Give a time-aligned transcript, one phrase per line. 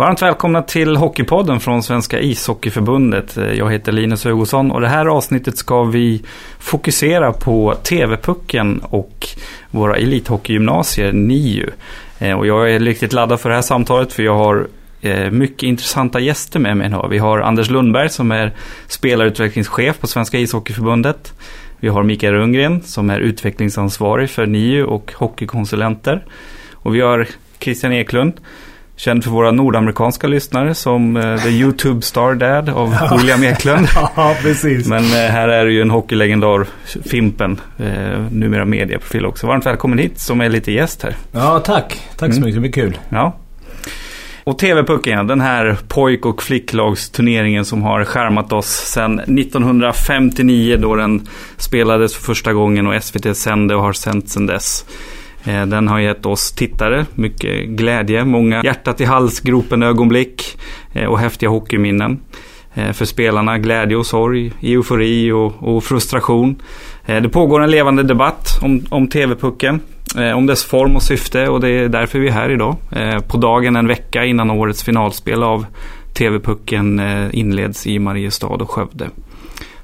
[0.00, 3.38] Varmt välkomna till Hockeypodden från Svenska ishockeyförbundet.
[3.54, 6.22] Jag heter Linus Hugosson och det här avsnittet ska vi
[6.58, 9.26] fokusera på TV-pucken och
[9.70, 11.70] våra elithockeygymnasier, NIU.
[12.18, 14.68] Eh, och jag är riktigt laddad för det här samtalet för jag har
[15.00, 17.08] eh, mycket intressanta gäster med mig idag.
[17.08, 18.52] Vi har Anders Lundberg som är
[18.86, 21.32] spelarutvecklingschef på Svenska ishockeyförbundet.
[21.80, 26.24] Vi har Mikael Rundgren som är utvecklingsansvarig för NIU och hockeykonsulenter.
[26.72, 27.28] Och vi har
[27.58, 28.40] Christian Eklund
[29.00, 33.16] Känd för våra nordamerikanska lyssnare som uh, The YouTube Star Dad av ja.
[33.16, 33.88] William Eklund.
[34.16, 34.86] ja, precis.
[34.86, 36.66] Men uh, här är det ju en hockeylegendar,
[37.04, 37.86] Fimpen, uh,
[38.30, 39.46] numera medieprofil också.
[39.46, 41.16] Varmt välkommen hit som är lite gäst här.
[41.32, 42.08] Ja, tack.
[42.16, 42.40] Tack så mm.
[42.40, 42.98] mycket, det blir kul.
[43.08, 43.36] Ja.
[44.44, 51.28] Och TV-pucken, den här pojk och flicklagsturneringen som har skärmat oss sedan 1959 då den
[51.56, 54.84] spelades för första gången och SVT sände och har sänt sedan dess.
[55.44, 60.58] Eh, den har gett oss tittare mycket glädje, många hjärtat i halsgropen ögonblick
[60.92, 62.20] eh, och häftiga hockeyminnen.
[62.74, 66.62] Eh, för spelarna glädje och sorg, eufori och, och frustration.
[67.06, 69.80] Det pågår en levande debatt om, om TV-pucken,
[70.36, 72.76] om dess form och syfte och det är därför vi är här idag.
[73.28, 75.66] På dagen en vecka innan årets finalspel av
[76.18, 77.00] TV-pucken
[77.32, 79.08] inleds i Mariestad och Skövde.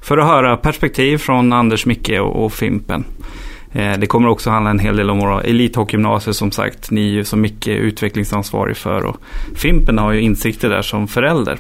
[0.00, 3.04] För att höra perspektiv från Anders, Micke och, och Fimpen.
[3.76, 6.90] Eh, det kommer också handla en hel del om våra elithockeygymnasier som sagt.
[6.90, 9.16] Ni är ju så mycket utvecklingsansvarig för och
[9.54, 11.58] Fimpen har ju insikter där som förälder.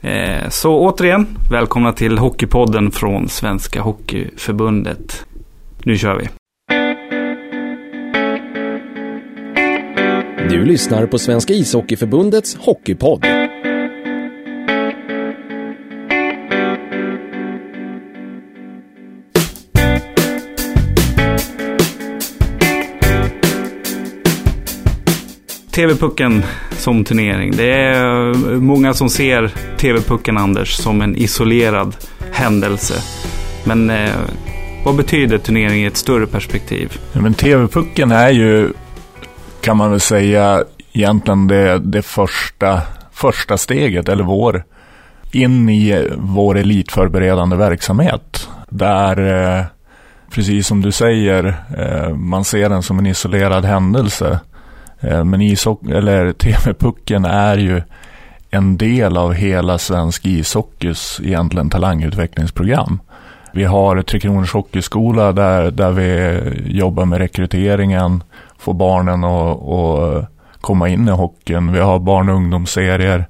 [0.00, 5.24] Eh, så återigen, välkomna till Hockeypodden från Svenska Hockeyförbundet.
[5.84, 6.28] Nu kör vi!
[10.50, 13.26] Du lyssnar på Svenska Ishockeyförbundets Hockeypodd.
[25.76, 27.56] TV-pucken som turnering.
[27.56, 31.96] Det är eh, många som ser TV-pucken, Anders, som en isolerad
[32.32, 32.94] händelse.
[33.64, 34.10] Men eh,
[34.84, 36.98] vad betyder turnering i ett större perspektiv?
[37.12, 38.72] Ja, men TV-pucken är ju,
[39.60, 44.64] kan man väl säga, egentligen det, det första, första steget, eller vår,
[45.32, 48.48] in i vår elitförberedande verksamhet.
[48.68, 49.64] Där, eh,
[50.30, 54.40] precis som du säger, eh, man ser den som en isolerad händelse.
[55.00, 57.82] Eh, men ishockey, eller TV-pucken är ju
[58.50, 62.98] en del av hela svensk ishockeys egentligen talangutvecklingsprogram.
[63.52, 68.22] Vi har Tre Kronors Hockeyskola där, där vi jobbar med rekryteringen,
[68.58, 70.30] får barnen att
[70.60, 71.72] komma in i hockeyn.
[71.72, 73.26] Vi har barn och ungdomsserier.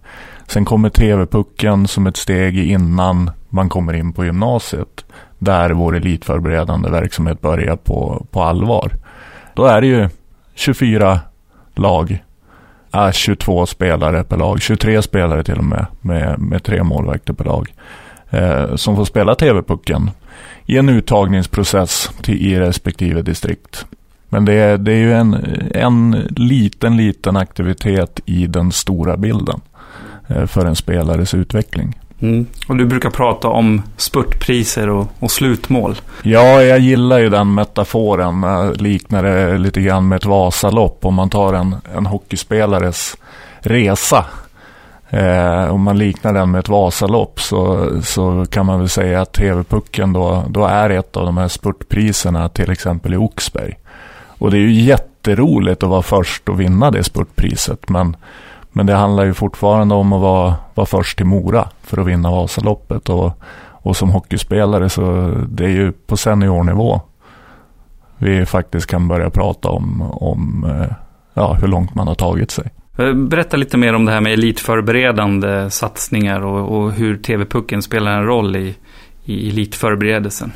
[0.47, 5.05] Sen kommer TV-pucken som ett steg innan man kommer in på gymnasiet.
[5.39, 8.93] Där vår elitförberedande verksamhet börjar på, på allvar.
[9.55, 10.09] Då är det ju
[10.55, 11.21] 24
[11.79, 12.25] lag.
[12.95, 17.45] Äh, 22 spelare per lag, 23 spelare till och med, med, med tre målvakter per
[17.45, 17.75] lag.
[18.31, 20.11] Eh, som får spela TV-pucken
[20.67, 23.87] i en uttagningsprocess till, i respektive distrikt.
[24.29, 25.35] Men det är, det är ju en,
[25.75, 29.61] en liten, liten aktivitet i den stora bilden
[30.27, 31.99] eh, för en spelares utveckling.
[32.21, 32.47] Mm.
[32.69, 35.95] Och du brukar prata om spurtpriser och, och, slutmål.
[36.23, 38.43] Ja, jag gillar ju den metaforen.
[38.43, 41.05] Jag liknar det lite grann med ett Vasalopp.
[41.05, 43.17] Om man tar en, en hockeyspelares
[43.61, 44.25] resa.
[45.11, 49.33] Eh, om man liknar den med ett Vasalopp så, så kan man väl säga att
[49.33, 53.79] TV-pucken då, då är ett av de här spurtpriserna till exempel i Oxberg.
[54.39, 57.89] Och det är ju jätteroligt att vara först och vinna det spurtpriset.
[57.89, 58.17] Men
[58.77, 62.31] men det handlar ju fortfarande om att vara, vara först till Mora för att vinna
[62.31, 63.09] Vasaloppet.
[63.09, 63.33] Och,
[63.71, 67.01] och som hockeyspelare så det är ju på seniornivå
[68.19, 70.97] vi faktiskt kan börja prata om, om eh,
[71.35, 72.71] ja, hur långt man har tagit sig.
[72.99, 78.11] Eh, berätta lite mer om det här med elitförberedande satsningar och, och hur TV-pucken spelar
[78.11, 78.75] en roll i,
[79.25, 80.53] i elitförberedelsen.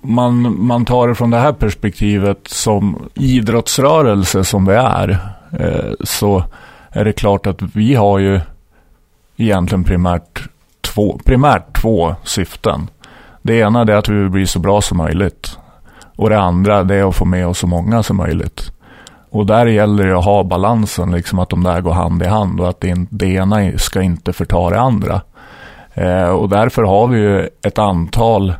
[0.00, 5.18] Man, man tar det från det här perspektivet som idrottsrörelse som vi är.
[5.52, 6.44] Eh, så
[6.90, 8.40] är det klart att vi har ju
[9.36, 10.48] egentligen primärt
[10.80, 12.90] två, primärt två syften.
[13.42, 15.58] Det ena är att vi vill bli så bra som möjligt.
[16.16, 18.72] Och det andra är att få med oss så många som möjligt.
[19.30, 22.60] Och där gäller det att ha balansen, liksom att de där går hand i hand
[22.60, 25.20] och att det, det ena ska inte förta det andra.
[25.94, 28.54] Eh, och därför har vi ju ett antal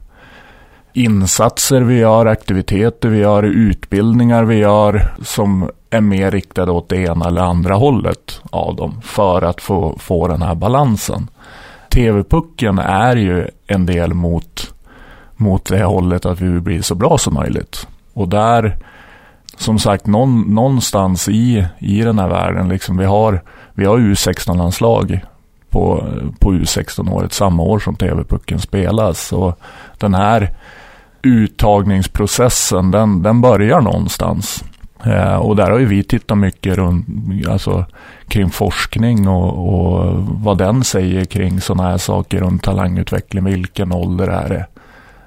[0.93, 6.97] insatser vi gör, aktiviteter vi gör, utbildningar vi gör som är mer riktade åt det
[6.97, 11.29] ena eller andra hållet av dem för att få, få den här balansen.
[11.91, 14.75] TV-pucken är ju en del mot,
[15.37, 17.87] mot det hållet att vi vill bli så bra som möjligt.
[18.13, 18.77] Och där
[19.59, 23.43] som sagt, någon, någonstans i, i den här världen, liksom, vi har,
[23.73, 25.21] vi har U16-landslag
[25.71, 26.05] på,
[26.39, 29.33] på U16-året, samma år som TV-pucken spelas.
[29.33, 29.59] Och
[29.99, 30.51] den här
[31.23, 34.65] uttagningsprocessen, den, den börjar någonstans.
[35.07, 37.07] Eh, och där har ju vi tittat mycket runt,
[37.49, 37.85] alltså,
[38.29, 43.45] kring forskning och, och vad den säger kring sådana här saker runt talangutveckling.
[43.45, 44.67] Vilken ålder är det,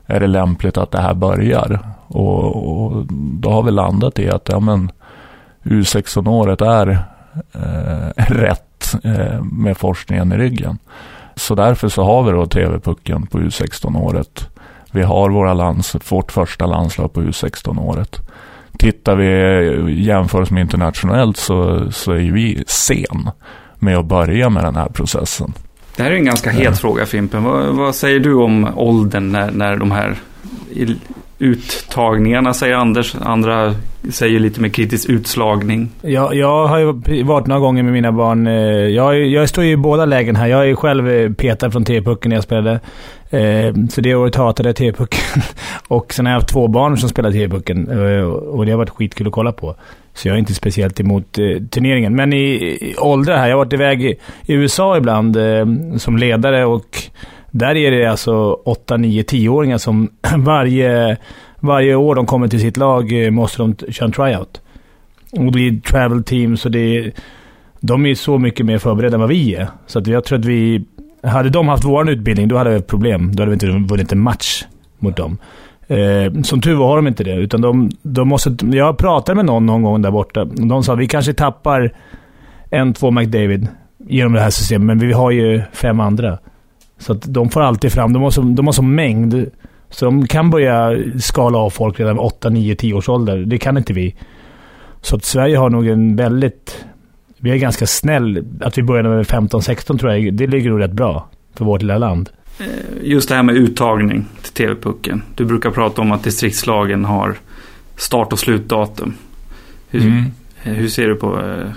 [0.06, 1.80] är det lämpligt att det här börjar?
[2.08, 4.92] Och, och då har vi landat i att ja, men,
[5.64, 6.88] U16-året är
[7.52, 10.78] eh, rätt eh, med forskningen i ryggen.
[11.36, 14.50] Så därför så har vi då TV-pucken på U16-året.
[14.92, 18.22] Vi har våra lands, vårt första landslag på U16-året.
[18.78, 23.30] Tittar vi jämfört med internationellt så, så är vi sen
[23.80, 25.54] med att börja med den här processen.
[25.96, 26.74] Det här är en ganska het ja.
[26.74, 27.44] fråga Fimpen.
[27.44, 30.16] Vad, vad, säger du om åldern när, när de här
[31.42, 33.16] uttagningarna säger Anders.
[33.22, 33.76] Andra
[34.10, 35.90] säger lite mer kritisk utslagning.
[36.02, 38.48] Jag, jag har ju varit några gånger med mina barn.
[38.48, 38.54] Eh,
[38.88, 40.48] jag, jag står ju i båda lägen här.
[40.48, 42.80] Jag är själv eh, petad från T-pucken när jag spelade.
[43.30, 45.42] Eh, så det året hatade jag T-pucken.
[45.88, 47.88] Och sen har jag haft två barn som spelar T-pucken.
[48.30, 49.76] Och det har varit skitkul att kolla på.
[50.14, 51.32] Så jag är inte speciellt emot
[51.72, 52.16] turneringen.
[52.16, 53.48] Men i, i åldrar här.
[53.48, 54.16] Jag har varit iväg i,
[54.46, 55.38] i USA ibland
[55.98, 57.04] som ledare och
[57.52, 61.18] där är det alltså 8, 9, 10-åringar som varje,
[61.60, 64.62] varje år de kommer till sitt lag eh, måste de köra en tryout.
[65.32, 67.12] Och det är travel teams och det är,
[67.80, 69.68] de är så mycket mer förberedda än vad vi är.
[69.88, 70.86] Så att jag tror att vi...
[71.24, 73.36] Hade de haft vår utbildning, då hade vi problem.
[73.36, 74.64] Då hade vi inte vunnit en match
[75.00, 75.38] mot dem.
[75.88, 77.36] Eh, som tur var har de inte det.
[77.36, 80.42] Utan de, de måste, jag pratade med någon någon gång där borta.
[80.42, 81.94] Och de sa att vi kanske tappar
[82.70, 86.38] en, två McDavid genom det här systemet, men vi har ju fem andra.
[87.02, 88.14] Så att de får alltid fram...
[88.14, 89.46] De har så, de har så mängd.
[89.90, 93.38] Så de kan börja skala av folk redan vid 8, 9, 10 års ålder.
[93.38, 94.16] Det kan inte vi.
[95.02, 96.86] Så att Sverige har nog en väldigt...
[97.38, 98.46] Vi är ganska snäll.
[98.62, 101.82] Att vi började med 15, 16 tror jag, det ligger nog rätt bra för vårt
[101.82, 102.30] lilla land.
[102.60, 102.66] Eh,
[103.04, 105.22] just det här med uttagning till TV-pucken.
[105.36, 107.36] Du brukar prata om att distriktslagen har
[107.96, 109.14] start och slutdatum.
[109.90, 110.24] Hur, mm.
[110.56, 111.72] hur ser du på, eh,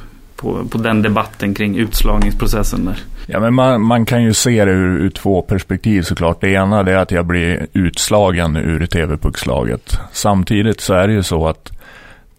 [0.44, 2.98] på, på den debatten kring utslagningsprocessen där?
[3.26, 6.40] Ja, men man, man kan ju se det ur, ur, två perspektiv såklart.
[6.40, 9.98] Det ena är att jag blir utslagen ur TV-puckslaget.
[10.12, 11.72] Samtidigt så är det ju så att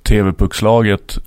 [0.03, 1.17] TV-puckslaget,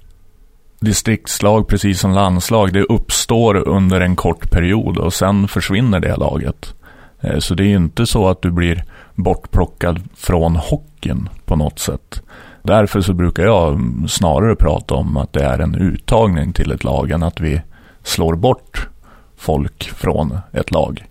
[0.80, 6.74] distriktslag precis som landslag, det uppstår under en kort period och sen försvinner det laget.
[7.20, 8.84] Eh, så det är ju inte så att du blir
[9.14, 12.22] bortplockad från hockeyn på något sätt.
[12.62, 17.10] Därför så brukar jag snarare prata om att det är en uttagning till ett lag
[17.10, 17.62] än att vi
[18.02, 18.88] slår bort
[19.36, 21.04] folk från ett lag.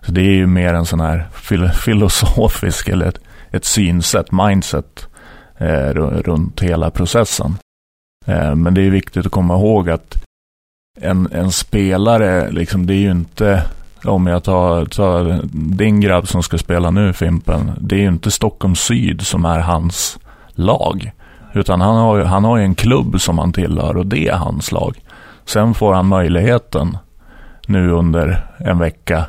[0.00, 1.28] Så det är ju mer en sån här
[1.72, 5.08] filosofisk eller ett, ett synsätt, mindset
[5.58, 7.56] eh, runt hela processen.
[8.26, 10.24] Eh, men det är viktigt att komma ihåg att
[11.00, 13.62] en, en spelare, liksom, det är ju inte,
[14.04, 15.40] om jag tar, tar
[15.76, 19.58] din grabb som ska spela nu, Fimpen, det är ju inte Stockholm Syd som är
[19.58, 20.18] hans
[20.58, 21.12] lag.
[21.52, 24.72] Utan han har, han har ju en klubb som han tillhör och det är hans
[24.72, 25.00] lag.
[25.44, 26.98] Sen får han möjligheten
[27.66, 29.26] nu under en vecka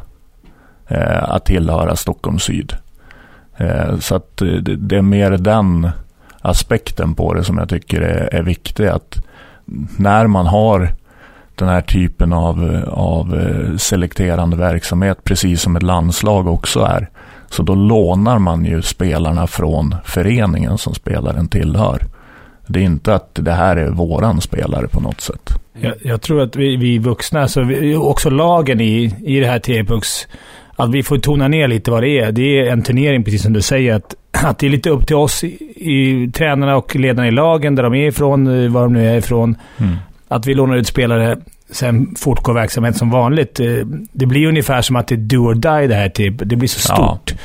[0.88, 2.74] eh, att tillhöra Stockholm Syd.
[3.58, 5.90] Eh, så att eh, det, det, är mer den
[6.42, 8.88] aspekten på det som jag tycker är, är viktig.
[8.88, 9.25] Att
[9.98, 10.90] när man har
[11.56, 17.10] den här typen av, av eh, selekterande verksamhet, precis som ett landslag också är,
[17.50, 22.06] så då lånar man ju spelarna från föreningen som spelaren tillhör.
[22.68, 25.50] Det är inte att det här är våran spelare på något sätt.
[25.82, 29.60] Jag, jag tror att vi, vi vuxna, alltså vi, också lagen i, i det här
[29.60, 30.27] T-Pux,
[30.75, 32.32] att vi får tona ner lite vad det är.
[32.32, 35.15] Det är en turnering, precis som du säger, att, att det är lite upp till
[35.15, 39.10] oss, i, i, tränarna och ledarna i lagen, där de är ifrån, var de nu
[39.10, 39.58] är ifrån.
[39.77, 39.96] Mm.
[40.27, 41.38] Att vi lånar ut spelare,
[41.72, 43.60] sen fortgår verksamheten som vanligt.
[44.12, 46.10] Det blir ungefär som att det är do or die det här.
[46.10, 46.36] Typ.
[46.38, 47.32] Det blir så stort.
[47.32, 47.38] Ja.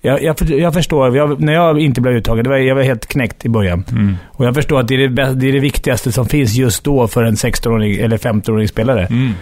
[0.00, 1.16] Jag, jag, jag förstår.
[1.16, 3.84] Jag, när jag inte blev uttagen, det var, jag var helt knäckt i början.
[3.90, 4.16] Mm.
[4.26, 7.08] Och jag förstår att det är det, det är det, viktigaste som finns just då
[7.08, 9.06] för en 16-åring eller 15-årig spelare.
[9.06, 9.32] Mm.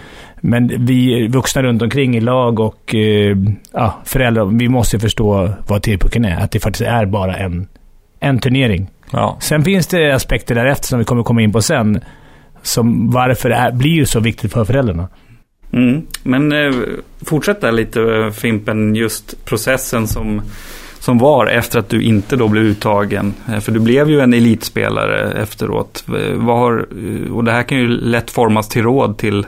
[0.41, 3.37] Men vi vuxna runt omkring i lag och eh,
[3.73, 6.37] ja, föräldrar, vi måste förstå vad T-pucken är.
[6.37, 7.67] Att det faktiskt är bara en,
[8.19, 8.87] en turnering.
[9.11, 9.37] Ja.
[9.39, 11.99] Sen finns det aspekter därefter som vi kommer komma in på sen.
[12.67, 15.07] Som varför det är, blir så viktigt för föräldrarna.
[15.73, 16.01] Mm.
[16.23, 16.75] Men eh,
[17.25, 20.41] fortsätt där lite eh, Fimpen, just processen som,
[20.99, 23.33] som var efter att du inte då blev uttagen.
[23.49, 26.05] Eh, för du blev ju en elitspelare efteråt.
[26.07, 26.87] Eh, vad har,
[27.33, 29.45] och det här kan ju lätt formas till råd till,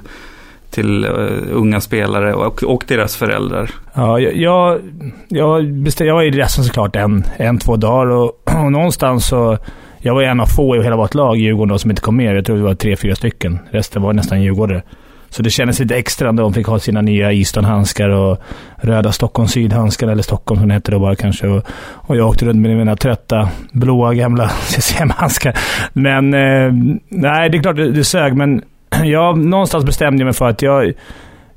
[0.69, 1.05] till
[1.51, 3.71] unga spelare och, och deras föräldrar.
[3.93, 4.79] Ja, jag,
[5.27, 9.57] jag, bestäm, jag var i resten såklart en, en, två dagar och, och någonstans så
[10.01, 12.37] jag var en av få i hela vårt lag, Djurgården, då, som inte kom med.
[12.37, 13.59] Jag tror vi var tre, fyra stycken.
[13.71, 14.81] Resten var nästan djurgårdare.
[15.29, 18.39] Så det kändes lite extra när de fick ha sina nya Easton-handskar och
[18.77, 21.47] röda Stockholm Syd-handskar, eller Stockholm som det hette då bara kanske.
[21.47, 21.63] Och,
[21.93, 25.57] och jag åkte runt med mina trötta, blåa gamla CCM-handskar.
[25.93, 26.73] Men eh,
[27.09, 28.61] nej, det är klart det, det sög, men
[29.03, 30.93] jag någonstans bestämde jag mig för att jag...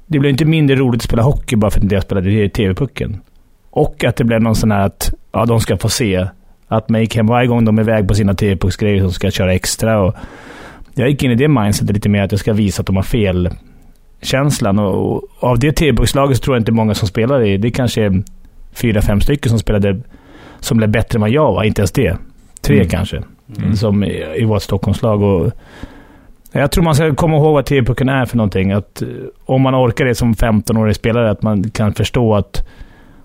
[0.06, 3.20] Det blev inte mindre roligt att spela hockey bara för att inte jag spelade TV-pucken.
[3.70, 6.26] Och att det blev någon sån här att ja, de ska få se
[6.76, 10.00] att Mayhem varje gång de är iväg på sina TV-pucksgrejer som ska köra extra.
[10.00, 10.14] Och
[10.94, 13.02] jag gick in i det mindsetet lite mer att jag ska visa att de har
[13.02, 13.50] fel
[14.22, 14.78] känslan.
[14.78, 17.56] Och, och av det TV-puckslaget så tror jag inte många som spelar i.
[17.56, 18.22] Det kanske är
[18.72, 20.00] fyra, fem stycken som spelade
[20.60, 21.64] som blev bättre än vad jag var.
[21.64, 22.16] Inte ens det.
[22.60, 22.88] Tre mm.
[22.88, 23.22] kanske.
[23.58, 23.76] Mm.
[23.76, 25.22] Som i, i vårt Stockholmslag.
[25.22, 25.52] Och,
[26.52, 28.72] jag tror man ska komma ihåg vad TV-pucken är för någonting.
[28.72, 29.02] Att
[29.44, 32.68] om man orkar det som 15-årig spelare, att man kan förstå att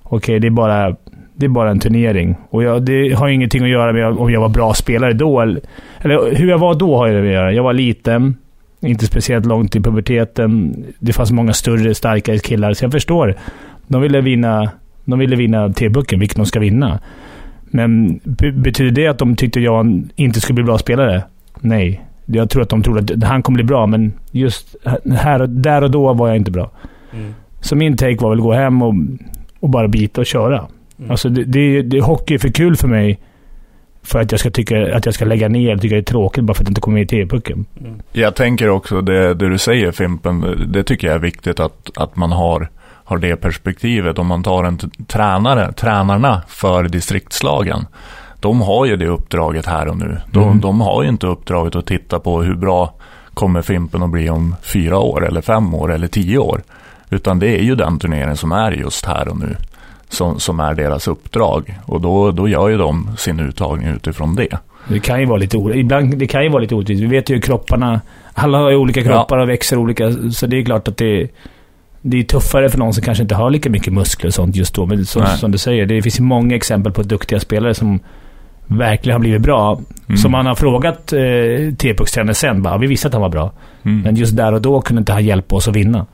[0.04, 0.96] okej, okay, det är bara
[1.38, 2.36] det är bara en turnering.
[2.50, 5.42] Och jag, det har ingenting att göra med om jag var bra spelare då.
[5.42, 5.62] Eller,
[6.00, 7.54] eller hur jag var då har det att göra.
[7.54, 8.36] Jag var liten,
[8.82, 10.76] inte speciellt långt i puberteten.
[11.00, 13.36] Det fanns många större, starkare killar, så jag förstår.
[13.88, 14.72] De ville vinna,
[15.06, 17.00] de ville vinna T-bucken, vilket de ska vinna.
[17.62, 18.20] Men
[18.54, 21.24] betyder det att de tyckte jag inte skulle bli bra spelare?
[21.60, 22.04] Nej.
[22.26, 24.76] Jag tror att de trodde att han kommer bli bra, men just
[25.16, 26.72] här, där och då var jag inte bra.
[27.14, 27.34] Mm.
[27.62, 28.94] Så min take var väl att gå hem och,
[29.60, 30.68] och bara bita och köra.
[31.00, 31.12] Mm.
[31.12, 33.20] Alltså det, det, det, hockey är för kul för mig
[34.04, 36.44] för att jag ska tycka att jag ska lägga ner och tycka det är tråkigt
[36.44, 37.66] bara för att jag inte kommer med i TV-pucken.
[37.80, 38.02] Mm.
[38.12, 42.16] Jag tänker också det, det du säger Fimpen, det tycker jag är viktigt att, att
[42.16, 42.70] man har,
[43.04, 44.20] har det perspektivet.
[44.20, 44.78] Om man tar en
[45.08, 47.86] tränare, tränarna för distriktslagen,
[48.40, 50.18] de har ju det uppdraget här och nu.
[50.32, 50.60] De, mm.
[50.60, 52.94] de har ju inte uppdraget att titta på hur bra
[53.34, 56.62] kommer Fimpen att bli om fyra år eller fem år eller tio år.
[57.10, 59.56] Utan det är ju den turneringen som är just här och nu
[60.10, 61.80] som, som är deras uppdrag.
[61.86, 64.58] Och då, då gör ju de sin uttagning utifrån det.
[64.88, 67.04] Det kan ju vara lite Ibland, det kan ju vara lite orättvist.
[67.04, 68.02] Vi vet ju hur kropparna...
[68.34, 69.44] Alla har ju olika kroppar ja.
[69.44, 70.12] och växer olika.
[70.32, 71.28] Så det är klart att det,
[72.02, 74.76] det är tuffare för någon som kanske inte har lika mycket muskler och sånt just
[74.76, 74.86] då.
[74.86, 78.00] Men som, som du säger, det finns ju många exempel på duktiga spelare som
[78.68, 79.82] verkligen har blivit bra.
[80.08, 80.18] Mm.
[80.18, 82.62] Som man har frågat eh, T-puckstränaren sen.
[82.62, 83.52] Bara, vi visste att han var bra.
[83.84, 84.02] Mm.
[84.02, 86.06] Men just där och då kunde inte han hjälpa oss att vinna.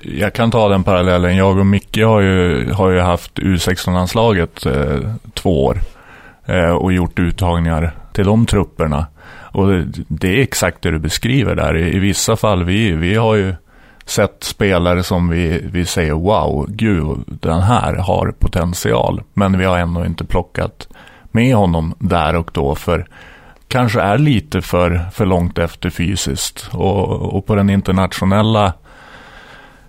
[0.00, 1.36] Jag kan ta den parallellen.
[1.36, 5.78] Jag och Micke har ju, har ju haft U16-landslaget eh, två år.
[6.46, 9.06] Eh, och gjort uttagningar till de trupperna.
[9.52, 11.76] Och det, det, är exakt det du beskriver där.
[11.76, 13.54] I, i vissa fall, vi, vi har ju
[14.04, 19.22] sett spelare som vi, vi säger wow, gud, den här har potential.
[19.34, 20.88] Men vi har ändå inte plockat
[21.36, 23.06] med honom där och då för
[23.68, 26.68] kanske är lite för, för långt efter fysiskt.
[26.72, 28.72] Och, och på den internationella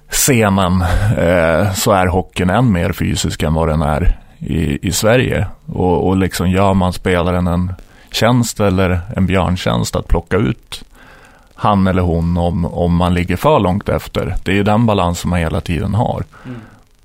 [0.09, 0.81] scenen
[1.17, 5.47] eh, så är hockeyn än mer fysisk än vad den är i, i Sverige.
[5.65, 7.73] Och, och liksom gör man spelaren en
[8.11, 10.83] tjänst eller en björntjänst att plocka ut
[11.55, 14.35] han eller hon om, om man ligger för långt efter.
[14.43, 16.23] Det är ju den balansen man hela tiden har.
[16.45, 16.59] Mm.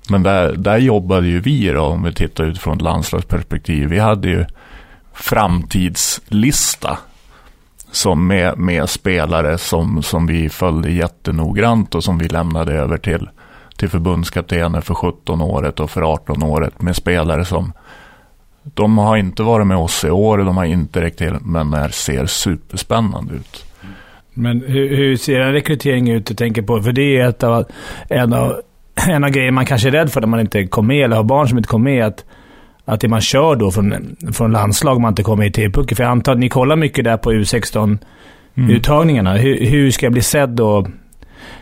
[0.09, 3.89] Men där, där jobbade ju vi då, om vi tittar utifrån ett landslagsperspektiv.
[3.89, 4.45] Vi hade ju
[5.13, 6.97] framtidslista
[7.91, 13.29] som med, med spelare som, som vi följde jättenoggrant och som vi lämnade över till,
[13.77, 17.73] till förbundskaptener för 17-året och för 18-året med spelare som
[18.63, 21.91] de har inte varit med oss i år, de har inte räckt till, men det
[21.91, 23.65] ser superspännande ut.
[24.33, 26.81] Men hur, hur ser en rekrytering ut du tänker på?
[26.81, 27.65] För det är ett av,
[28.09, 28.61] en av
[29.07, 31.23] en av grejerna man kanske är rädd för när man inte kommer med, eller har
[31.23, 32.25] barn som inte kommer med, att,
[32.85, 35.95] att det man kör då från, från landslag man inte kommer i TV-pucken.
[35.95, 39.31] För jag antar att ni kollar mycket där på U16-uttagningarna.
[39.31, 39.43] Mm.
[39.43, 40.87] Hur, hur ska jag bli sedd då?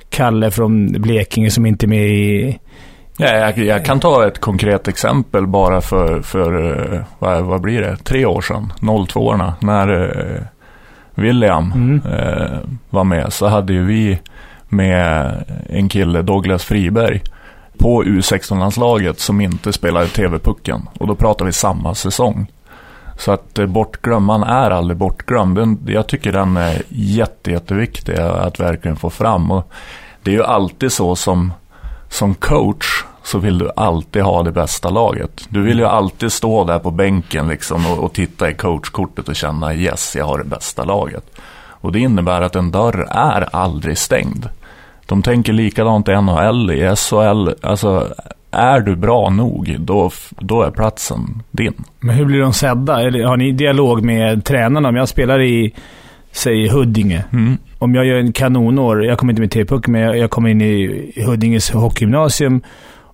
[0.09, 2.59] Kalle från Blekinge som inte är med i...
[3.17, 7.81] Ja, jag, jag, kan ta ett konkret exempel bara för, för eh, vad, vad blir
[7.81, 10.41] det, tre år sedan, 02-orna, när eh,
[11.15, 12.01] William mm.
[12.05, 12.59] eh,
[12.89, 14.19] var med så hade ju vi
[14.71, 17.21] med en kille, Douglas Friberg,
[17.77, 20.89] på U16-landslaget som inte spelade TV-pucken.
[20.99, 22.47] Och då pratar vi samma säsong.
[23.17, 25.57] Så att eh, bortglömd, man är aldrig bortglömd.
[25.57, 29.51] Den, jag tycker den är jätte, jätteviktig att verkligen få fram.
[29.51, 29.71] Och
[30.23, 31.53] det är ju alltid så som,
[32.09, 35.45] som coach så vill du alltid ha det bästa laget.
[35.49, 39.35] Du vill ju alltid stå där på bänken liksom och, och titta i coachkortet och
[39.35, 41.25] känna yes, jag har det bästa laget.
[41.81, 44.49] Och det innebär att en dörr är aldrig stängd.
[45.11, 47.49] De tänker likadant i NHL, i SHL.
[47.61, 48.07] Alltså,
[48.51, 51.73] är du bra nog, då, då är platsen din.
[51.99, 53.01] Men hur blir de sedda?
[53.01, 54.89] Eller har ni dialog med tränarna?
[54.89, 55.73] Om jag spelar i,
[56.31, 57.23] säg Huddinge.
[57.33, 57.57] Mm.
[57.79, 60.61] Om jag gör en kanonår, jag kommer inte med T-puck, men jag, jag kommer in
[60.61, 62.61] i Huddinges hockeygymnasium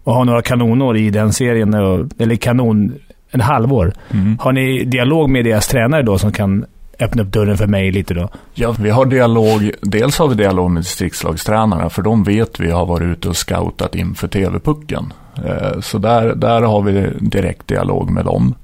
[0.04, 2.94] och har några kanonår i den serien, eller kanon,
[3.32, 3.94] en halvår.
[4.12, 4.38] Mm.
[4.40, 6.66] Har ni dialog med deras tränare då som kan
[7.00, 8.30] öppna upp dörren för mig lite då.
[8.54, 9.72] Ja, vi har dialog.
[9.82, 13.96] Dels har vi dialog med distriktslagstränarna, för de vet vi har varit ute och scoutat
[13.96, 15.14] inför TV-pucken.
[15.46, 18.56] Eh, så där, där har vi direkt dialog med dem.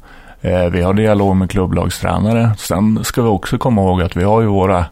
[0.42, 2.52] Eh, vi har dialog med klubblagstränare.
[2.58, 4.86] Sen ska vi också komma ihåg att vi har ju våra,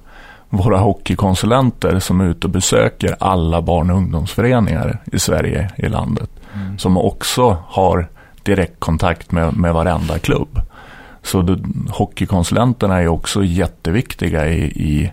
[0.50, 6.30] våra hockeykonsulenter som är ute och besöker alla barn och ungdomsföreningar i Sverige, i landet.
[6.56, 6.78] Mm.
[6.78, 8.10] Som också har
[8.44, 10.62] direktkontakt med, med varenda klubb.
[11.24, 11.60] Så det,
[11.90, 15.12] hockeykonsulenterna är också jätteviktiga i, i,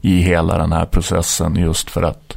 [0.00, 2.36] i hela den här processen just för att,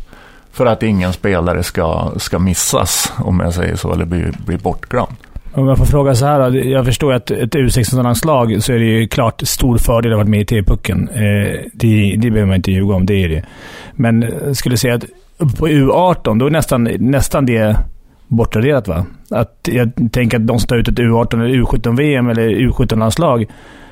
[0.51, 5.17] för att ingen spelare ska, ska missas, om jag säger så, eller bli, bli bortglömd.
[5.53, 6.57] Om jag får fråga så här då.
[6.57, 10.29] Jag förstår att ett U16-landslag så är det ju klart stor fördel att ha varit
[10.29, 11.09] med i TV-pucken.
[11.09, 13.43] Eh, det, det behöver man inte ljuga om, det är det.
[13.91, 14.25] Men
[14.55, 15.05] skulle säga att
[15.57, 17.77] på U18, då är nästan, nästan det
[18.31, 19.05] bortraderat va?
[19.29, 23.45] Att jag tänker att de som tar ut ett U18 eller U17-VM eller U17-landslag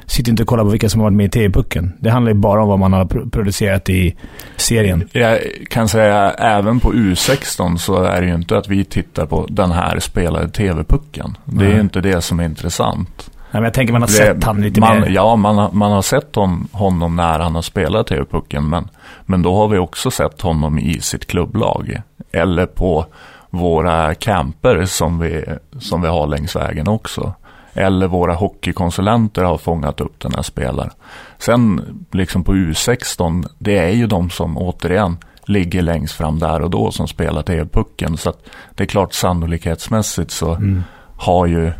[0.05, 1.93] sitter inte och kollar på vilka som har varit med i TV-pucken.
[2.00, 4.15] Det handlar ju bara om vad man har producerat i
[4.55, 5.10] serien.
[5.12, 9.46] Jag kan säga även på U16 så är det ju inte att vi tittar på
[9.50, 11.38] den här spelade TV-pucken.
[11.46, 13.31] Det är ju inte det som är intressant.
[13.51, 15.10] Nej, men jag tänker man har det, sett han lite man, mer.
[15.10, 18.69] Ja, man har, man har sett hon, honom när han har spelat TV-pucken.
[18.69, 18.89] Men,
[19.25, 22.01] men då har vi också sett honom i sitt klubblag.
[22.31, 23.05] Eller på
[23.50, 25.46] våra camper som vi,
[25.79, 27.34] som vi har längs vägen också.
[27.74, 30.91] Eller våra hockeykonsulenter har fångat upp den här spelaren.
[31.38, 36.70] Sen liksom på U16, det är ju de som återigen ligger längst fram där och
[36.70, 38.18] då som spelar TV-pucken.
[38.18, 38.39] Så att
[38.75, 40.84] det är klart sannolikhetsmässigt så mm.
[41.18, 41.72] har ju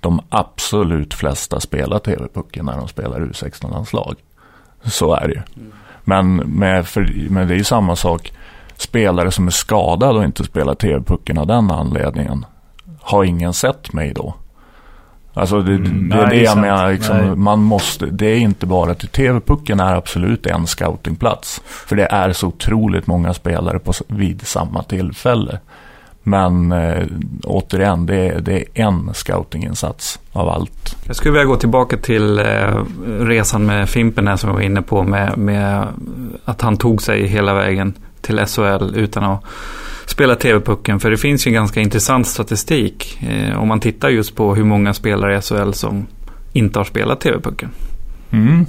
[0.00, 4.16] de absolut flesta spelat TV-pucken när de spelar U16-landslag.
[4.84, 5.42] Så är det ju.
[5.56, 5.72] Mm.
[6.04, 8.32] Men, med, för, men det är ju samma sak
[8.80, 12.44] spelare som är skadad och inte spelar TV-pucken av den anledningen
[13.00, 14.34] har ingen sett mig då.
[15.34, 16.92] Alltså det, mm, det, är det jag menar.
[16.92, 21.62] Liksom, man måste, det är inte bara till TV-pucken är absolut en scoutingplats.
[21.64, 25.58] För det är så otroligt många spelare på, vid samma tillfälle.
[26.22, 27.06] Men eh,
[27.44, 30.96] återigen, det är, det är en scoutinginsats av allt.
[31.06, 34.82] Jag skulle vilja gå tillbaka till eh, resan med Fimpen här som jag var inne
[34.82, 35.02] på.
[35.02, 35.86] Med, med
[36.44, 39.44] att han tog sig hela vägen till SHL utan att
[40.06, 41.00] spela TV-pucken.
[41.00, 44.94] För det finns ju ganska intressant statistik eh, om man tittar just på hur många
[44.94, 46.06] spelare i SHL som
[46.52, 47.70] inte har spelat TV-pucken.
[48.30, 48.66] Mm.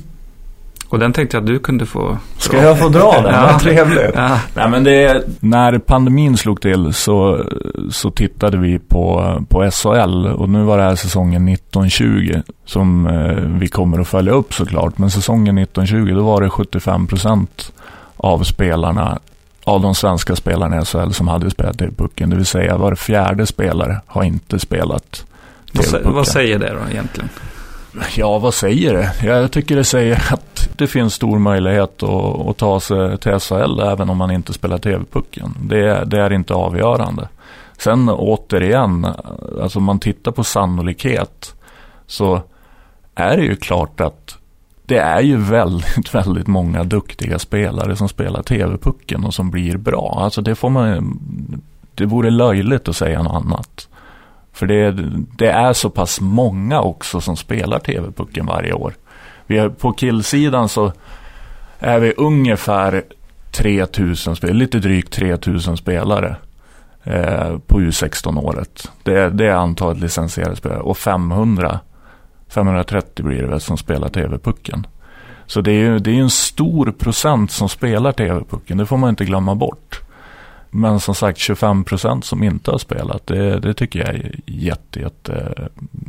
[0.91, 2.17] Och den tänkte jag att du kunde få dra.
[2.37, 3.33] Ska jag få dra den?
[3.33, 3.49] ja.
[3.51, 4.11] Vad trevligt.
[4.15, 4.39] Ja.
[4.55, 7.45] Nej, men det, när pandemin slog till så,
[7.91, 13.59] så tittade vi på, på SHL och nu var det här säsongen 1920 som eh,
[13.59, 14.97] vi kommer att följa upp såklart.
[14.97, 17.73] Men säsongen 1920 då var det 75 procent
[18.17, 19.19] av spelarna
[19.71, 22.29] av de svenska spelarna i SHL som hade spelat TV-pucken.
[22.29, 25.25] Det vill säga var fjärde spelare har inte spelat
[25.73, 26.13] TV-pucken.
[26.13, 27.29] Vad säger det då egentligen?
[28.15, 29.27] Ja, vad säger det?
[29.27, 33.79] Jag tycker det säger att det finns stor möjlighet att, att ta sig till SHL
[33.79, 35.55] även om man inte spelar TV-pucken.
[35.61, 37.27] Det, det, är inte avgörande.
[37.77, 39.07] Sen återigen,
[39.61, 41.55] alltså om man tittar på sannolikhet
[42.07, 42.41] så
[43.15, 44.37] är det ju klart att
[44.91, 50.19] det är ju väldigt, väldigt många duktiga spelare som spelar TV-pucken och som blir bra.
[50.23, 51.21] Alltså det får man,
[51.95, 53.87] det vore löjligt att säga något annat.
[54.53, 54.91] För det,
[55.37, 58.93] det är så pass många också som spelar TV-pucken varje år.
[59.47, 60.91] Vi är, på killsidan så
[61.79, 63.03] är vi ungefär
[63.51, 66.35] 3000 spelare, lite drygt 3000 spelare
[67.03, 68.91] eh, på U16-året.
[69.03, 71.79] Det, det är antalet licensierade spelare och 500
[72.51, 74.87] 530 blir det väl som spelar TV-pucken.
[75.45, 79.09] Så det är ju det är en stor procent som spelar TV-pucken, det får man
[79.09, 80.01] inte glömma bort.
[80.69, 84.99] Men som sagt 25 procent som inte har spelat, det, det tycker jag är jätte,
[84.99, 85.53] jätte,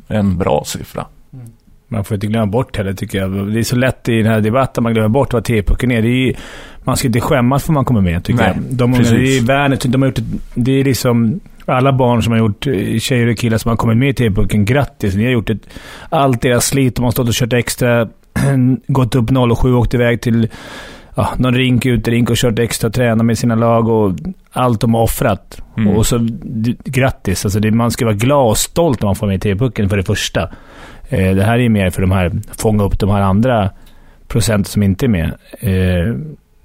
[0.08, 1.06] en bra siffra.
[1.32, 1.46] Mm.
[1.88, 3.52] Man får inte glömma bort heller tycker jag.
[3.52, 6.02] Det är så lätt i den här debatten, man glömmer bort vad TV-pucken är.
[6.02, 6.36] Det är
[6.84, 8.76] man ska inte skämmas för man kommer med tycker Nej, jag.
[8.76, 9.12] De, precis.
[9.12, 10.18] det är värnet, de har gjort
[10.54, 13.96] det är liksom alla barn som har gjort, eh, tjejer och killar som har kommit
[13.96, 15.14] med i TV-pucken, grattis.
[15.14, 15.68] Ni har gjort ett,
[16.08, 16.96] allt deras slit.
[16.96, 18.08] De har stått och kört extra,
[18.86, 20.48] gått upp 07 och åkt iväg till
[21.14, 24.14] ja, någon rink, uterink och kört extra tränat med sina lag och
[24.52, 25.62] allt de har offrat.
[25.76, 25.96] Mm.
[25.96, 26.28] Och så
[26.84, 27.44] grattis.
[27.44, 29.96] Alltså det, man ska vara glad och stolt när man får med i TV-pucken för
[29.96, 30.42] det första.
[31.08, 33.70] Eh, det här är mer för de här, fånga upp de här andra
[34.28, 35.32] procenten som inte är med.
[35.60, 36.16] Eh,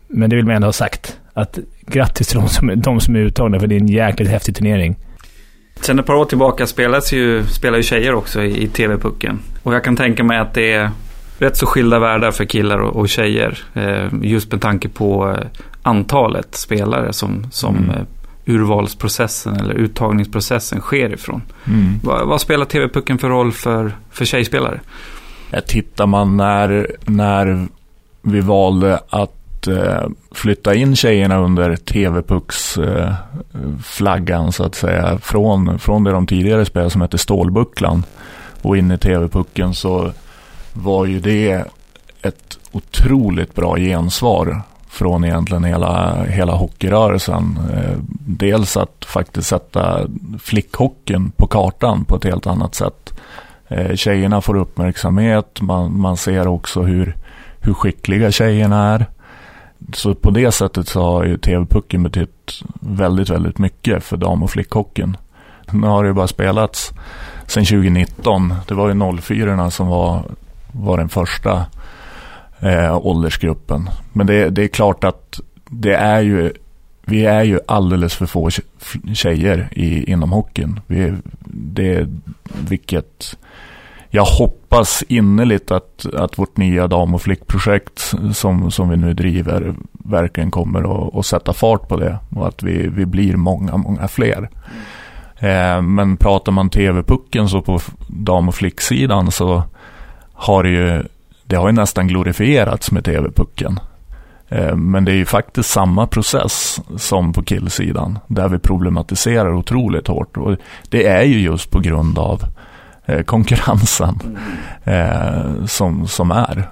[0.07, 1.19] men det vill man ändå ha sagt.
[1.37, 4.55] Att grattis till de som, de som är uttagna, för det är en jäkligt häftig
[4.55, 4.95] turnering.
[5.81, 9.39] Sen ett par år tillbaka spelas ju, spelar ju tjejer också i, i TV-pucken.
[9.63, 10.91] Och jag kan tänka mig att det är
[11.39, 13.59] rätt så skilda världar för killar och, och tjejer.
[13.73, 15.47] Eh, just med tanke på eh,
[15.81, 17.89] antalet spelare som, som mm.
[17.89, 18.01] eh,
[18.45, 21.41] urvalsprocessen eller uttagningsprocessen sker ifrån.
[21.67, 21.99] Mm.
[22.03, 24.79] Vad, vad spelar TV-pucken för roll för, för tjejspelare?
[25.67, 27.67] Tittar man när, när
[28.21, 29.36] vi valde att
[29.67, 35.17] eh, flytta in tjejerna under TV-pucks eh, så att säga.
[35.17, 38.03] Från, från det de tidigare spelade som hette Stålbucklan
[38.61, 40.11] och in i TV-pucken så
[40.73, 41.63] var ju det
[42.21, 47.59] ett otroligt bra gensvar från egentligen hela, hela hockeyrörelsen.
[47.73, 50.07] Eh, dels att faktiskt sätta
[50.39, 53.13] flickhockeyn på kartan på ett helt annat sätt.
[53.67, 57.15] Eh, tjejerna får uppmärksamhet, man, man ser också hur,
[57.59, 59.05] hur skickliga tjejerna är.
[59.93, 64.51] Så på det sättet så har ju TV-pucken betytt väldigt, väldigt mycket för dam och
[64.51, 65.17] flickhockeyn.
[65.71, 66.93] Nu har det ju bara spelats
[67.47, 68.53] sedan 2019.
[68.67, 70.23] Det var ju 04 som var,
[70.71, 71.65] var den första
[72.59, 73.89] eh, åldersgruppen.
[74.13, 76.53] Men det, det är klart att det är ju
[77.09, 78.49] vi är ju alldeles för få
[79.13, 80.79] tjejer i, inom hockeyn.
[80.87, 81.13] Vi,
[81.45, 82.07] det,
[82.69, 83.37] vilket
[84.17, 89.75] jag hoppas innerligt att, att vårt nya dam och flickprojekt som, som vi nu driver
[89.91, 94.07] verkligen kommer att, att sätta fart på det och att vi, vi blir många, många
[94.07, 94.49] fler.
[95.39, 99.63] Eh, men pratar man tv-pucken så på dam och flicksidan så
[100.33, 101.03] har det ju,
[101.43, 103.79] det har ju nästan glorifierats med tv-pucken.
[104.49, 110.07] Eh, men det är ju faktiskt samma process som på killsidan där vi problematiserar otroligt
[110.07, 110.37] hårt.
[110.37, 110.57] Och
[110.89, 112.43] det är ju just på grund av
[113.25, 114.37] konkurrensen
[114.83, 116.69] eh, som, som är.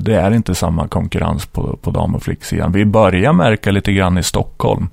[0.00, 2.72] Det är inte samma konkurrens på, på dam och flicksidan.
[2.72, 4.88] Vi börjar märka lite grann i Stockholm,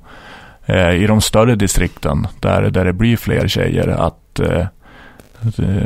[0.93, 4.39] i de större distrikten där, där det blir fler tjejer, att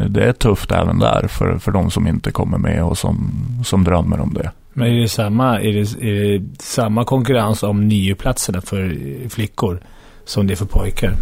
[0.08, 3.32] det är tufft även där för, för de som inte kommer med och som,
[3.65, 4.52] som drömmer om det.
[4.74, 8.98] Men är det samma, är det, är det samma konkurrens om nyplatserna för
[9.30, 9.80] flickor
[10.26, 11.13] som det är för pojkar?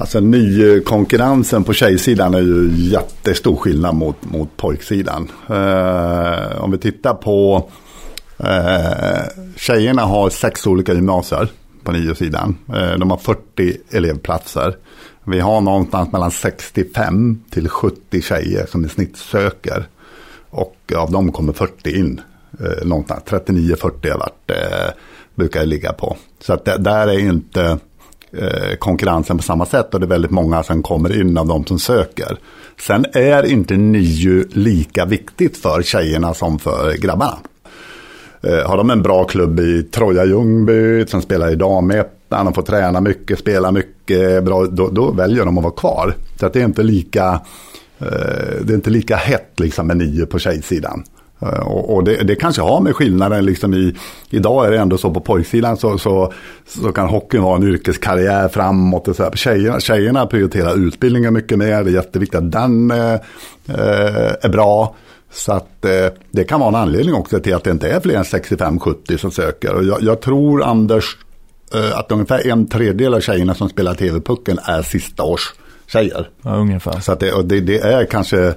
[0.00, 5.30] Alltså nykonkurrensen eh, på tjejsidan är ju jättestor skillnad mot, mot pojksidan.
[5.48, 7.68] Eh, om vi tittar på
[8.38, 11.48] eh, tjejerna har sex olika gymnasier
[11.84, 12.58] på niosidan.
[12.68, 14.76] Eh, de har 40 elevplatser.
[15.24, 19.84] Vi har någonstans mellan 65 till 70 tjejer som i snitt söker.
[20.50, 22.20] Och av dem kommer 40 in
[22.60, 23.22] eh, någonstans.
[23.26, 24.90] 39-40 har varit, eh,
[25.34, 26.16] brukar det ligga på.
[26.40, 27.78] Så att det, där är inte
[28.32, 31.66] eh, konkurrensen på samma sätt och det är väldigt många som kommer in av de
[31.66, 32.38] som söker.
[32.80, 37.38] Sen är inte NIU lika viktigt för tjejerna som för grabbarna.
[38.42, 42.62] Eh, har de en bra klubb i Troja Ljungby som spelar i damettan de får
[42.62, 46.14] träna mycket, spela mycket bra, då, då, väljer de att vara kvar.
[46.40, 47.40] Så att det är inte lika,
[47.98, 51.04] eh, det är inte lika hett liksom med nio på tjejsidan.
[51.42, 53.96] Eh, och, och det, det, kanske har med skillnaden liksom i,
[54.30, 56.32] idag är det ändå så på pojksidan så, så,
[56.66, 59.30] så kan hockeyn vara en yrkeskarriär framåt och så här.
[59.30, 63.14] Tjejerna, tjejerna prioriterar utbildningen mycket mer, det är jätteviktigt att den eh,
[63.68, 64.94] eh, är bra.
[65.32, 65.90] Så att eh,
[66.30, 69.30] det kan vara en anledning också till att det inte är fler än 65-70 som
[69.30, 69.74] söker.
[69.74, 71.16] Och jag, jag tror Anders
[71.74, 75.54] eh, att ungefär en tredjedel av tjejerna som spelar TV-pucken är sista års
[75.86, 76.28] tjejer.
[76.42, 77.00] Ja, ungefär.
[77.00, 78.54] Så att det, och det, det är kanske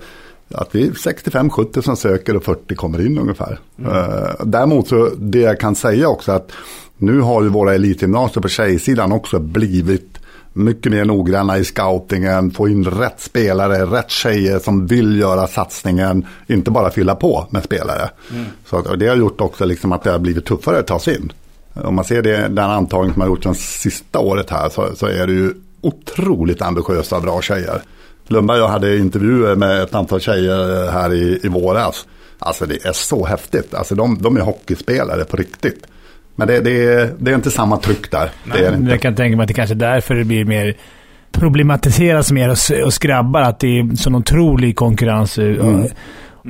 [0.52, 3.60] att vi är 65-70 som söker och 40 kommer in ungefär.
[3.80, 3.92] Mm.
[3.92, 6.52] Uh, däremot så det jag kan säga också att
[6.98, 10.20] nu har ju våra elitgymnasier på tjejsidan också blivit
[10.54, 16.26] mycket mer noggranna i scoutingen, få in rätt spelare, rätt tjejer som vill göra satsningen,
[16.48, 18.10] inte bara fylla på med spelare.
[18.32, 18.46] Mm.
[18.66, 21.32] Så det har gjort också liksom att det har blivit tuffare att ta sig in.
[21.74, 25.06] Om man ser det, den antagning som har gjorts det sista året här så, så
[25.06, 27.82] är det ju otroligt ambitiösa och bra tjejer.
[28.28, 32.06] Lundberg och jag hade intervjuer med ett antal tjejer här i, i våras.
[32.40, 33.74] Alltså det är så häftigt.
[33.74, 35.88] Alltså de, de är hockeyspelare på riktigt.
[36.36, 38.30] Men det, det, det är inte samma tryck där.
[38.44, 38.92] Nej, det är inte.
[38.92, 40.78] Jag kan tänka mig att det kanske är därför det blir mer
[41.32, 43.42] problematiseras mer hos grabbar.
[43.42, 45.38] Att det är sån otrolig konkurrens.
[45.38, 45.86] Mm.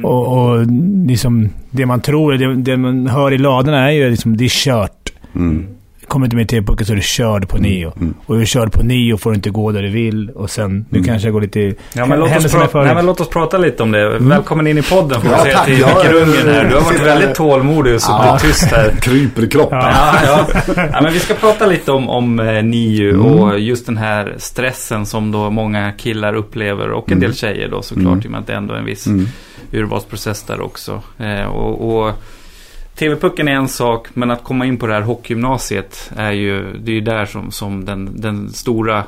[0.03, 0.65] Och, och
[1.07, 4.49] liksom, det man tror, det, det, man hör i ladorna är ju liksom, det är
[4.49, 5.13] kört.
[5.35, 5.67] Mm
[6.07, 7.85] kommer inte med till pucken så är du körd på nio.
[7.85, 8.13] Mm, mm.
[8.25, 10.29] Och är du körd på nio får du inte gå där du vill.
[10.29, 11.07] Och sen, nu mm.
[11.07, 11.73] kanske jag går lite...
[11.93, 14.07] Ja, men låt, oss prata, nej, men låt oss prata lite om det.
[14.07, 14.29] Mm.
[14.29, 16.69] Välkommen in i podden får ja, säga till Micke Rungen här.
[16.69, 18.39] Du har varit väldigt tålmodig och suttit ja.
[18.41, 18.93] tyst här.
[19.01, 19.79] Kryper i kroppen.
[19.79, 20.47] Ja, ja.
[20.91, 23.25] ja, men vi ska prata lite om, om eh, NIU mm.
[23.25, 27.81] och just den här stressen som då många killar upplever och en del tjejer då
[27.81, 28.05] såklart.
[28.05, 28.21] Mm.
[28.23, 29.07] I och med att det ändå är en viss
[29.71, 31.01] urvalsprocess där också.
[31.17, 32.13] Eh, och, och
[32.95, 36.91] TV-pucken är en sak, men att komma in på det här hockeygymnasiet är ju, det
[36.91, 39.03] är ju där som, som den, den stora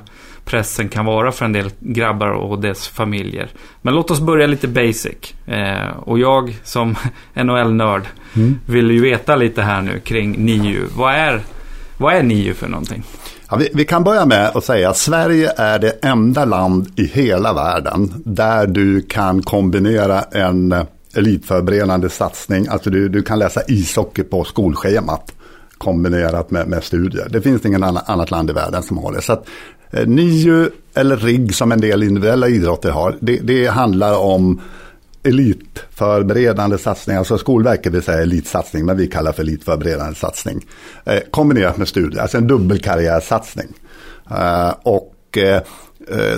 [0.45, 3.49] pressen kan vara för en del grabbar och dess familjer.
[3.81, 5.33] Men låt oss börja lite basic.
[5.45, 6.95] Eh, och jag som
[7.33, 8.03] NHL-nörd
[8.35, 8.59] mm.
[8.65, 10.81] vill ju veta lite här nu kring NIU.
[10.95, 11.41] Vad är,
[11.97, 13.03] vad är NIU för någonting?
[13.49, 17.05] Ja, vi, vi, kan börja med att säga att Sverige är det enda land i
[17.05, 24.23] hela världen där du kan kombinera en elitförberedande satsning, alltså du, du kan läsa ishockey
[24.23, 25.31] på skolschemat
[25.77, 27.27] kombinerat med, med studier.
[27.29, 29.21] Det finns ingen annan, annat land i världen som har det.
[29.21, 29.47] Så att,
[29.91, 34.61] eh, NIU eller RIG som en del individuella idrotter har, det, det handlar om
[35.23, 40.65] elitförberedande satsning, alltså Skolverket vill säga elitsatsning, men vi kallar för elitförberedande satsning.
[41.05, 43.67] Eh, kombinerat med studier, alltså en dubbelkarriärsatsning.
[44.31, 45.61] Eh, och eh, eh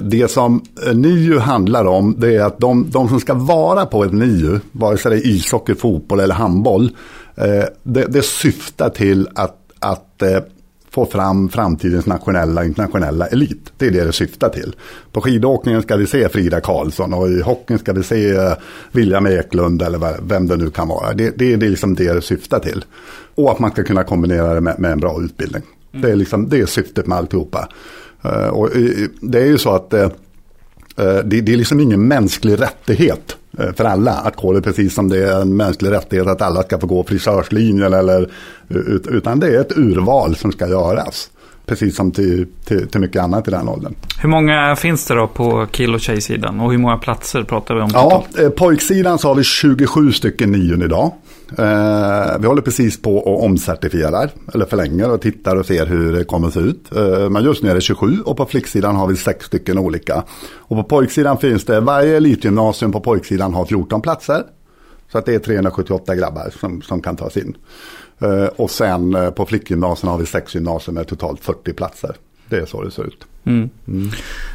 [0.02, 0.62] det som
[0.94, 4.98] NIU handlar om, det är att de, de som ska vara på ett NIU, vare
[4.98, 6.90] sig det är ishockey, fotboll eller handboll,
[7.36, 10.40] eh, det, det syftar till att, att eh,
[10.90, 13.72] få fram framtidens nationella och internationella elit.
[13.78, 14.76] Det är det det syftar till.
[15.12, 18.56] På skidåkningen ska vi se Frida Karlsson och i hockeyn ska vi se
[18.92, 21.14] William Eklund eller vem det nu kan vara.
[21.14, 22.86] Det, det, det är liksom det det syftar till.
[23.36, 25.64] Och att man ska kunna kombinera det med, med en bra utbildning.
[25.92, 26.02] Mm.
[26.02, 27.70] Det, är liksom, det är syftet med alltihopa.
[28.28, 28.70] Eh, och,
[29.22, 30.02] det är ju så att eh,
[30.98, 33.38] eh, det, det, är liksom ingen mänsklig rättighet
[33.76, 36.80] för alla att gå det precis som det är en mänsklig rättighet att alla ska
[36.80, 38.32] få gå frisörslinjen eller
[39.10, 41.30] utan det är ett urval som ska göras.
[41.68, 43.96] Precis som till, till, till mycket annat i den åldern.
[44.22, 46.60] Hur många finns det då på kill och tjejsidan?
[46.60, 47.90] Och hur många platser pratar vi om?
[47.94, 51.12] Ja, eh, pojksidan så har vi 27 stycken nion idag.
[51.58, 56.24] Eh, vi håller precis på och omcertifierar, eller förlänger och tittar och ser hur det
[56.24, 56.96] kommer att se ut.
[56.96, 60.24] Eh, men just nu är det 27 och på flicksidan har vi sex stycken olika.
[60.56, 64.44] Och på pojksidan finns det, varje elitgymnasium på pojksidan har 14 platser.
[65.12, 67.58] Så att det är 378 grabbar som, som kan tas in.
[68.20, 72.16] Eh, och sen eh, på flickgymnasierna har vi sex gymnasier med totalt 40 platser.
[72.50, 73.26] Det är så det ser ut.
[73.46, 73.70] Mm.
[73.88, 74.10] Mm.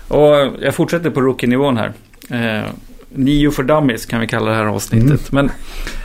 [0.09, 1.93] Och jag fortsätter på rookie-nivån här.
[2.31, 2.71] Eh,
[3.15, 5.33] Nio för dummies kan vi kalla det här avsnittet.
[5.33, 5.47] Mm.
[5.47, 5.51] Men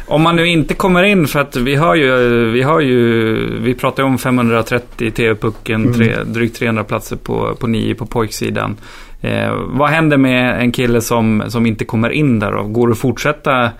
[0.07, 3.73] om man nu inte kommer in, för att vi har ju, vi har ju, vi
[3.73, 6.33] pratar om 530 TV-pucken, mm.
[6.33, 8.77] drygt 300 platser på, på nio på pojksidan.
[9.21, 12.63] Eh, vad händer med en kille som, som inte kommer in där då?
[12.63, 13.71] Går det att fortsätta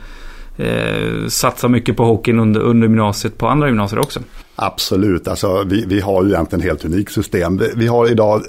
[0.58, 4.20] eh, satsa mycket på hockeyn under, under gymnasiet på andra gymnasier också.
[4.56, 7.58] Absolut, alltså, vi, vi har ju egentligen helt unikt system.
[7.58, 8.41] Vi, vi har idag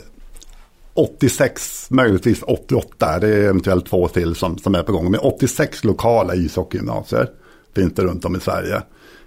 [0.95, 5.11] 86, möjligtvis 88, det är eventuellt två till som, som är på gång.
[5.11, 7.29] Men 86 lokala ishockeygymnasier
[7.75, 8.77] finns det runt om i Sverige.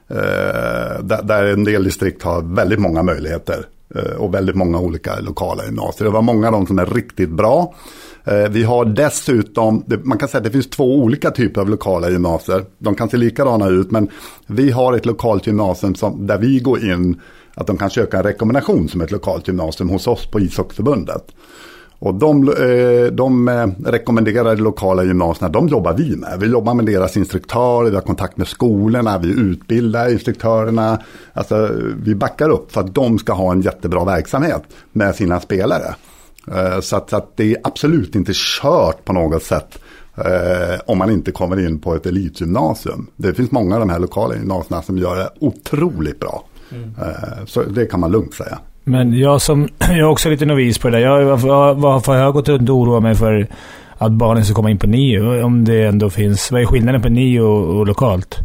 [0.07, 3.65] Eh, där, där, en del distrikt har väldigt många möjligheter.
[3.95, 6.05] Eh, och väldigt många olika lokala gymnasier.
[6.05, 7.75] Det var många av dem som är riktigt bra.
[8.23, 12.09] Eh, vi har dessutom, man kan säga att det finns två olika typer av lokala
[12.09, 12.65] gymnasier.
[12.77, 14.09] De kan se likadana ut men
[14.47, 17.21] vi har ett lokalt gymnasium som, där vi går in
[17.53, 21.31] att de kan söka en rekommendation som ett lokalt gymnasium hos oss på ishockeyförbundet.
[22.01, 26.39] Och de, eh, de eh, rekommenderade lokala gymnasierna, de jobbar vi med.
[26.39, 30.99] Vi jobbar med deras instruktörer, vi har kontakt med skolorna, vi utbildar instruktörerna.
[31.33, 31.69] Alltså,
[32.03, 35.95] vi backar upp för att de ska ha en jättebra verksamhet med sina spelare.
[36.51, 39.79] Eh, så att, så att, det är absolut inte kört på något sätt
[40.85, 43.07] om man inte kommer in på ett elitgymnasium.
[43.15, 46.45] Det finns många av de här lokala gymnasierna som gör det otroligt bra.
[46.71, 46.91] Mm.
[47.45, 48.59] Så det kan man lugnt säga.
[48.83, 51.05] Men jag som jag är också lite novis på det där.
[51.05, 51.37] Jag,
[51.75, 53.47] varför har jag gått runt och oroat mig för
[53.97, 55.43] att barnen ska komma in på NIO?
[55.45, 56.51] Om det ändå finns...
[56.51, 58.37] Vad är skillnaden på NIO och lokalt?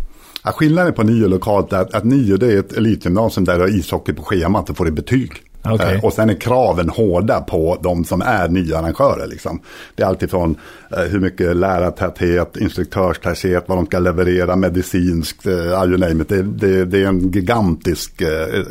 [0.45, 3.61] Ja, skillnaden på NIO lokalt är att, att NIO det är ett elitgymnasium där du
[3.61, 5.33] har ishockey på schemat och får det betyg.
[5.75, 5.95] Okay.
[5.95, 9.27] Eh, och sen är kraven hårda på de som är nya arrangörer.
[9.27, 9.61] Liksom.
[9.95, 10.57] Det är alltifrån
[10.97, 16.29] eh, hur mycket lärartäthet, instruktörstäthet, vad de ska leverera medicinskt, eh, you name it.
[16.29, 18.23] Det, det, det är en gigantisk,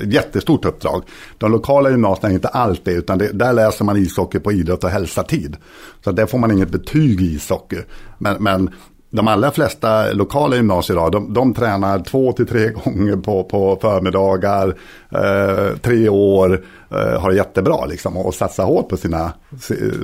[0.04, 1.04] jättestort uppdrag.
[1.38, 4.84] De lokala gymnasierna är inte allt det, utan det, där läser man ishockey på idrott
[4.84, 5.58] och hälsa-tid.
[6.04, 7.82] Så där får man inget betyg i ishockey.
[8.18, 8.70] Men, men
[9.16, 13.78] de allra flesta lokala gymnasier idag, de, de tränar två till tre gånger på, på
[13.82, 14.76] förmiddagar,
[15.10, 19.34] eh, tre år, eh, har det jättebra liksom och satsar hårt på sina,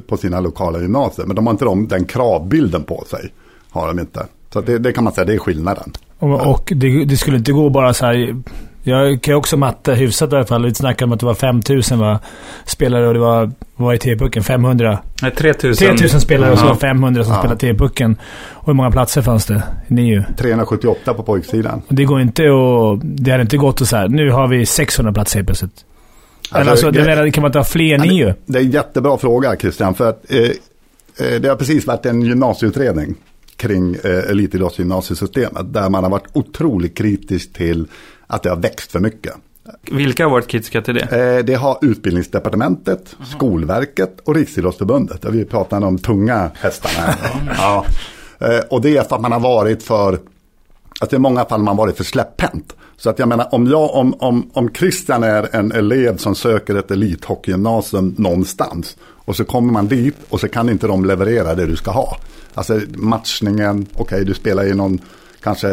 [0.08, 1.26] på sina lokala gymnasier.
[1.26, 3.34] Men de har inte de, den kravbilden på sig,
[3.70, 4.26] har de inte.
[4.54, 5.92] Så det, det kan man säga, det är skillnaden.
[6.20, 8.36] Och, och det, det, skulle inte gå bara så här
[8.84, 10.66] jag kan också matte hyfsat i alla fall.
[10.66, 12.20] Vi snackade om att det var 5000 va?
[12.66, 14.44] spelare och det var, vad är T-pucken?
[14.44, 15.00] 500?
[15.22, 15.88] Nej, 3000.
[15.88, 17.40] 3000 spelare och så var 500 som ja.
[17.40, 18.18] spelade T-pucken.
[18.52, 20.24] Och hur många platser fanns det i NIU?
[20.38, 21.82] 378 på pojksidan.
[21.88, 23.00] Det går inte att...
[23.04, 25.86] Det hade inte gått att så här, nu har vi 600 platser helt plötsligt.
[26.52, 28.34] Alltså, alltså, det, det kan man inte ha fler än NIU?
[28.46, 29.96] Det är en jättebra fråga Christian.
[29.96, 33.16] För att, eh, eh, det har precis varit en gymnasieutredning
[33.56, 35.74] kring eh, elitidrottsgymnasiesystemet.
[35.74, 37.88] Där man har varit otroligt kritisk till
[38.32, 39.34] att det har växt för mycket.
[39.92, 41.38] Vilka har varit kritiska till det?
[41.38, 43.26] Eh, det har Utbildningsdepartementet, Aha.
[43.26, 45.26] Skolverket och Riksidrottsförbundet.
[45.26, 47.16] Vi pratar om tunga hästarna.
[47.58, 47.86] ja.
[48.40, 50.20] Eh, och det är för att man har varit för,
[51.00, 52.76] att i många fall man varit för släpphänt.
[52.98, 56.76] Så att jag menar, om, jag, om, om, om Christian är en elev som söker
[56.76, 61.66] ett elithockeygymnasium någonstans och så kommer man dit och så kan inte de leverera det
[61.66, 62.18] du ska ha.
[62.54, 65.00] Alltså matchningen, okej okay, du spelar i någon,
[65.44, 65.68] kanske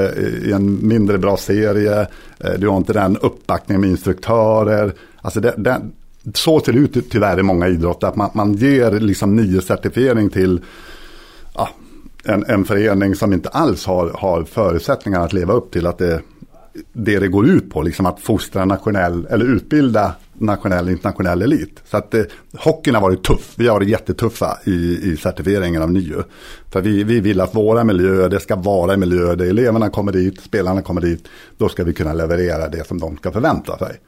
[0.44, 2.00] i en mindre bra serie,
[2.38, 4.92] eh, du har inte den uppbackningen med instruktörer.
[5.20, 5.81] Alltså det, det,
[6.35, 10.31] så ser det ut tyvärr i många idrotter, att man, man ger liksom nio certifiering
[10.31, 10.61] till
[11.54, 11.68] ja,
[12.24, 16.22] en, en förening som inte alls har, har förutsättningar att leva upp till att det
[16.92, 21.83] det det går ut på, liksom att fostra nationell eller utbilda nationell internationell elit.
[21.90, 22.22] Så att eh,
[22.59, 23.55] hockeyn har varit tuff.
[23.57, 26.22] Vi har varit jättetuffa i, i certifieringen av NIU.
[26.72, 30.12] För vi, vi vill att våra miljöer, det ska vara en miljö där eleverna kommer
[30.12, 31.24] dit, spelarna kommer dit.
[31.57, 34.01] Då ska vi kunna leverera det som de ska förvänta sig.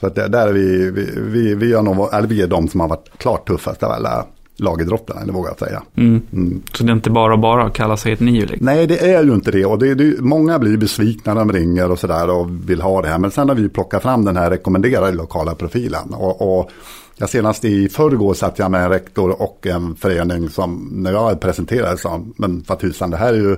[0.00, 2.68] Så att det, där är vi, vi, vi, vi, är nog, eller vi är de
[2.68, 5.82] som har varit klart tuffast av alla lagidrotterna, det vågar jag säga.
[5.96, 6.22] Mm.
[6.32, 6.62] Mm.
[6.72, 8.46] Så det är inte bara bara att kalla sig ett nio?
[8.46, 8.66] Liksom.
[8.66, 9.64] Nej, det är ju inte det.
[9.64, 13.08] Och det, det, många blir besvikna när de ringer och sådär och vill ha det
[13.08, 13.18] här.
[13.18, 16.14] Men sen har vi plockat fram den här rekommenderade lokala profilen.
[16.14, 16.70] Och, och
[17.16, 21.40] jag senast i förrgår satt jag med en rektor och en förening som när jag
[21.40, 23.56] presenterade sa, men för tusan det här är ju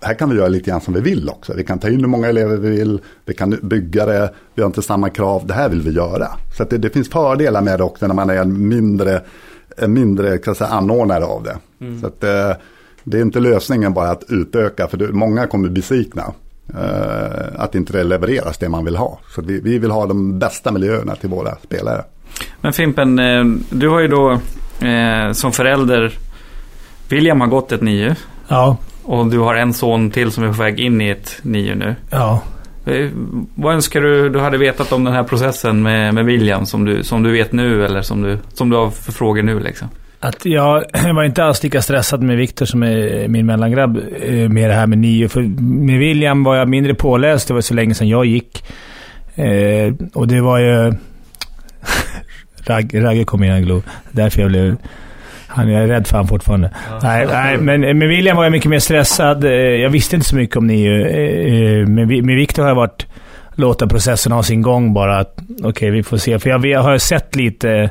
[0.00, 1.54] här kan vi göra lite grann som vi vill också.
[1.54, 4.66] Vi kan ta in hur många elever vi vill, vi kan bygga det, vi har
[4.66, 6.28] inte samma krav, det här vill vi göra.
[6.56, 9.22] Så det, det, finns fördelar med det också när man är en mindre
[9.86, 11.56] mindre kan säga, anordnare av det.
[11.80, 12.00] Mm.
[12.00, 12.52] Så att, eh,
[13.04, 16.24] det är inte lösningen bara att utöka, för det, många kommer besvikna.
[16.74, 19.18] Eh, att inte det levereras det man vill ha.
[19.34, 22.04] Så vi, vi vill ha de bästa miljöerna till våra spelare.
[22.60, 24.32] Men Fimpen, eh, du har ju då
[24.86, 26.18] eh, som förälder,
[27.08, 28.16] William har gått ett nio.
[28.48, 28.76] Ja.
[29.02, 31.94] Och du har en son till som är på väg in i ett nio nu.
[32.10, 32.42] Ja.
[32.86, 33.10] Eh,
[33.54, 37.04] vad önskar du du hade vetat om den här processen med, med William som du,
[37.04, 39.88] som du vet nu eller som du, som du har för frågor nu liksom?
[40.20, 44.70] Att jag var inte alls lika stressad med Viktor som är min mellangrabb eh, med
[44.70, 45.28] det här med nio.
[45.28, 47.48] För med William var jag mindre påläst.
[47.48, 48.64] Det var så länge sedan jag gick.
[49.34, 50.92] Eh, och det var ju...
[52.92, 53.82] Ragge kom in och glo.
[54.10, 54.76] Därför jag blev
[55.56, 56.70] han är rädd för honom fortfarande.
[56.90, 56.98] Ja.
[57.02, 59.44] Nej, nej, men med William var jag mycket mer stressad.
[59.44, 61.06] Eh, jag visste inte så mycket om NIU.
[61.06, 63.06] Eh, eh, med, med Viktor har jag varit
[63.54, 65.20] låta processen ha sin gång bara.
[65.20, 66.38] Okej, okay, vi får se.
[66.38, 67.90] För jag, jag har sett lite,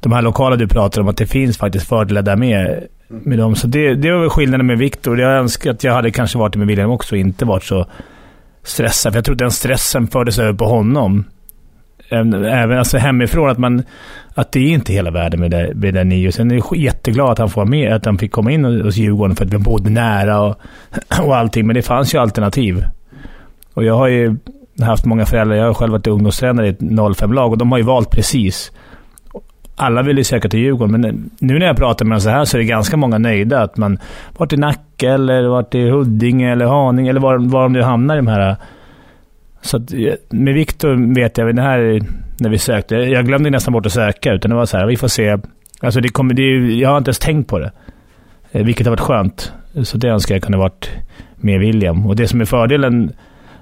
[0.00, 2.84] de här lokala du pratar om, att det finns faktiskt fördelar där med.
[3.08, 3.54] med dem.
[3.54, 5.20] Så det, det var väl skillnaden med Viktor.
[5.20, 7.86] Jag önskar att jag hade kanske varit med William också och inte varit så
[8.62, 9.12] stressad.
[9.12, 11.24] För jag tror den stressen fördes över på honom
[12.10, 13.82] även alltså hemifrån, att, man,
[14.34, 16.32] att det är inte hela världen med det, med det nio.
[16.32, 19.36] Sen är jag jätteglad att han får med, att han fick komma in hos Djurgården
[19.36, 20.60] för att vi bodde nära och,
[21.22, 21.66] och allting.
[21.66, 22.84] Men det fanns ju alternativ.
[23.74, 24.36] Och jag har ju
[24.80, 25.56] haft många föräldrar.
[25.56, 28.72] Jag har själv varit ungdomstränare i ett 05-lag och de har ju valt precis.
[29.76, 32.44] Alla vill ju söka till Djurgården, men nu när jag pratar med dem så här
[32.44, 33.62] så är det ganska många nöjda.
[33.62, 33.98] Att man
[34.36, 38.14] varit i Nacka, eller varit i Huddinge, eller Haninge, eller var, var de nu hamnar
[38.14, 38.56] i de här
[39.66, 42.00] så att, eh, med Viktor vet jag, det här
[42.40, 44.96] när vi sökte, jag glömde nästan bort att söka, utan det var så här, vi
[44.96, 45.38] får se.
[45.80, 46.42] Alltså det kommer, det,
[46.74, 47.70] jag har inte ens tänkt på det.
[48.52, 49.52] Eh, vilket har varit skönt.
[49.82, 50.90] Så det önskar jag kunde varit
[51.36, 52.06] med William.
[52.06, 53.12] Och det som är fördelen,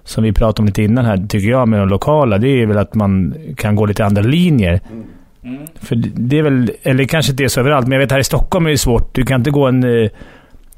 [0.04, 2.78] som vi pratade om lite innan här, tycker jag, med de lokala, det är väl
[2.78, 4.80] att man kan gå lite andra linjer.
[4.90, 5.04] Mm.
[5.44, 5.66] Mm.
[5.80, 8.24] För det är väl, eller kanske inte är så överallt, men jag vet här i
[8.24, 9.14] Stockholm är det svårt.
[9.14, 10.10] Du kan inte gå en eh,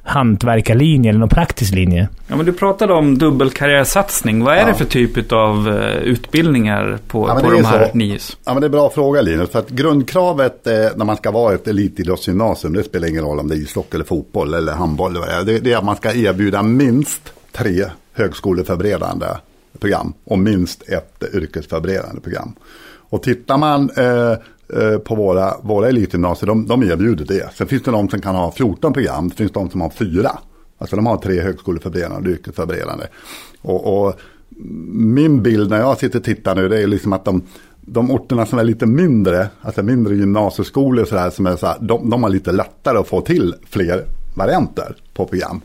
[0.07, 2.09] hantverkarlinje eller någon praktisk linje.
[2.29, 4.45] Ja, men du pratade om dubbelkarriärsatsning.
[4.45, 4.67] Vad är ja.
[4.67, 8.37] det för typ av uh, utbildningar på, ja, på de här NIUS?
[8.45, 9.51] Ja, men det är en bra fråga Linus.
[9.51, 13.49] För att grundkravet eh, när man ska vara ett elitidrottsgymnasium, det spelar ingen roll om
[13.49, 15.17] det är ishockey eller fotboll eller handboll.
[15.17, 19.27] Eller det, det är att man ska erbjuda minst tre högskoleförberedande
[19.81, 22.53] program och minst ett yrkesförberedande program.
[23.09, 24.39] Och tittar man eh, Eh,
[24.69, 27.51] Eh, på våra, våra elitgymnasier, de, de erbjuder det.
[27.55, 30.39] Sen finns det de som kan ha 14 program, det finns de som har fyra.
[30.79, 33.05] Alltså de har tre högskoleförberedande och yrkesförberedande.
[33.63, 34.15] Och, och,
[34.89, 37.43] min bild när jag sitter och tittar nu det är liksom att de,
[37.81, 41.77] de orterna som är lite mindre, alltså mindre gymnasieskolor så här, som är så här,
[41.81, 45.61] de, de har lite lättare att få till fler varianter på program.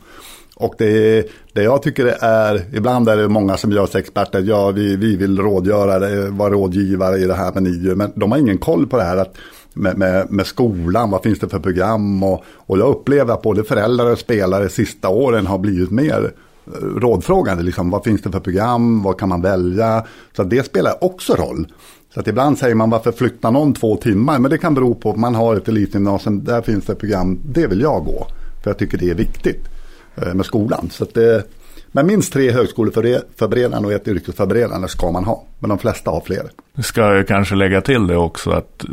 [0.62, 4.40] Och det, det jag tycker det är, ibland är det många som gör sig experter,
[4.40, 8.32] ja vi, vi vill rådgöra, eh, vara rådgivare i det här med NIU, men de
[8.32, 9.36] har ingen koll på det här att
[9.74, 12.22] med, med, med skolan, vad finns det för program?
[12.22, 16.32] Och, och jag upplever att både föräldrar och spelare sista åren har blivit mer
[16.66, 20.06] eh, rådfrågande, liksom, vad finns det för program, vad kan man välja,
[20.36, 21.66] så det spelar också roll.
[22.14, 25.10] Så att ibland säger man varför flytta någon två timmar, men det kan bero på
[25.10, 28.26] att man har ett elitgymnasium, där finns det program, det vill jag gå,
[28.62, 29.68] för jag tycker det är viktigt.
[30.16, 30.90] Eh, med skolan.
[30.90, 31.44] Så det,
[31.86, 35.44] men minst tre högskoleförberedande och ett yrkesförberedande ska man ha.
[35.58, 36.50] Men de flesta har fler.
[36.82, 38.84] Ska jag kanske lägga till det också att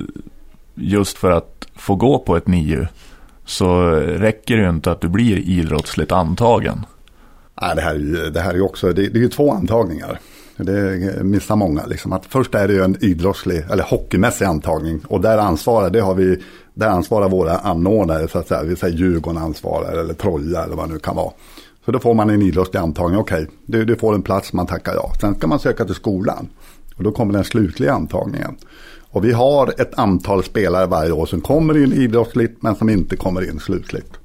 [0.76, 2.88] just för att få gå på ett NIU
[3.46, 6.86] så räcker det ju inte att du blir idrottsligt antagen.
[7.62, 10.20] Nej, det här det här är också, det, det är ju två antagningar.
[10.58, 11.86] Det missar många.
[11.86, 12.14] Liksom.
[12.14, 15.02] Att först är det ju en idrottslig eller hockeymässig antagning.
[15.08, 16.44] Och där ansvarar, det har vi,
[16.80, 18.28] där ansvarar våra anordnare.
[18.28, 18.64] Så att säga.
[18.64, 21.32] Vi säger Djurgården ansvarar eller Troja eller vad det nu kan vara.
[21.86, 23.20] Så då får man en idrottslig antagning.
[23.20, 25.12] Okej, okay, du, du får en plats, man tackar ja.
[25.22, 26.50] Sen ska man söka till skolan.
[26.96, 28.56] Och då kommer den slutliga antagningen.
[29.12, 33.16] Och vi har ett antal spelare varje år som kommer in idrottsligt men som inte
[33.16, 34.20] kommer in slutligt.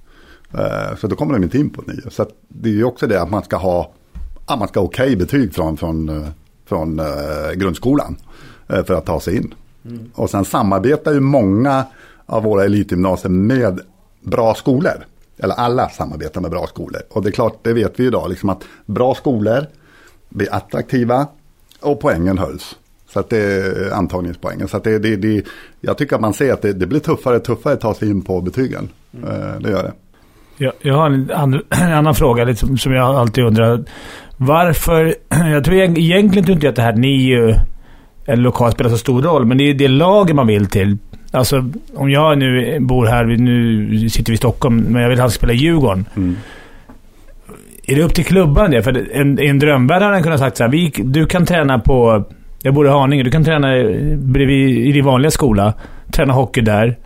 [0.52, 2.10] Eh, så då kommer de inte in på nio.
[2.10, 3.92] Så det är ju också det att man ska ha
[4.46, 6.28] ja, man ska ha okej okay betyg från, från, eh,
[6.66, 8.16] från uh, grundskolan
[8.66, 9.54] för att ta sig in.
[9.84, 10.10] Mm.
[10.14, 11.84] Och sen samarbetar ju många
[12.26, 13.80] av våra elitgymnasier med
[14.20, 15.06] bra skolor.
[15.38, 17.00] Eller alla samarbetar med bra skolor.
[17.10, 19.66] Och det är klart, det vet vi idag, liksom att bra skolor
[20.28, 21.26] blir attraktiva
[21.80, 22.76] och poängen höjs.
[23.08, 24.68] Så att det är antagningspoängen.
[24.68, 25.44] Så att det, det, det,
[25.80, 28.10] jag tycker att man ser att det, det blir tuffare och tuffare att ta sig
[28.10, 28.88] in på betygen.
[29.12, 29.62] Mm.
[29.62, 29.92] Det gör det.
[30.56, 33.84] Jag, jag har en, an, en annan fråga liksom, som jag alltid undrar.
[34.36, 35.14] Varför...
[35.52, 37.54] Jag tror egentligen inte att det här NIU
[38.26, 40.98] eller lokalt spelar så stor roll, men det är det laget man vill till.
[41.34, 45.22] Alltså, om jag nu bor här, nu sitter vi i Stockholm, men jag vill att
[45.22, 46.04] han ska spela i Djurgården.
[46.16, 46.36] Mm.
[47.86, 48.82] Är det upp till klubban det?
[48.82, 52.24] För en, en drömvärld hade han kunnat sagt så här, vi, du kan träna på...
[52.62, 53.22] Jag bor i Haninge.
[53.22, 53.68] Du kan träna
[54.16, 55.72] bredvid, i din vanliga skola.
[56.12, 56.96] Träna hockey där.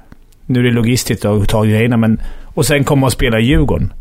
[0.47, 2.20] Nu är det logistiskt att ta grejerna, men...
[2.45, 3.93] Och sen komma och spela i Djurgården.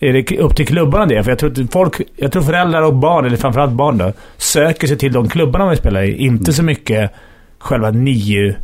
[0.00, 1.22] Är det upp till klubbarna det?
[1.22, 4.98] För jag tror, folk, jag tror föräldrar och barn, eller framförallt barn då, söker sig
[4.98, 6.16] till de klubbarna man spelar i.
[6.16, 7.10] Inte så mycket
[7.58, 8.54] själva nio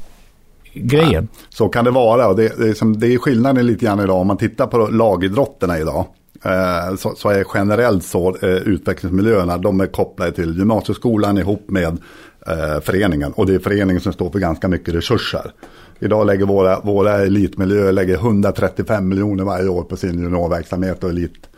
[0.72, 1.28] grejen.
[1.32, 4.00] Ja, så kan det vara och det, det, är som, det är skillnaden lite grann
[4.00, 4.16] idag.
[4.16, 6.06] Om man tittar på lagidrotterna idag.
[6.44, 11.98] Eh, så, så, är generellt så eh, utvecklingsmiljöerna de är kopplade till gymnasieskolan ihop med
[12.46, 13.32] eh, föreningen.
[13.32, 15.52] Och det är föreningen som står för ganska mycket resurser.
[15.98, 21.48] Idag lägger våra, våra elitmiljöer lägger 135 miljoner varje år på sin juniorverksamhet och elit,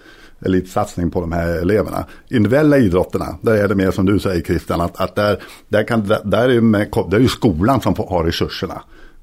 [0.40, 2.04] elitsatsning på de här eleverna.
[2.28, 6.08] Individuella idrotterna, där är det mer som du säger Christian, att, att där, där, kan,
[6.24, 8.82] där, är med, där är ju skolan som har resurserna.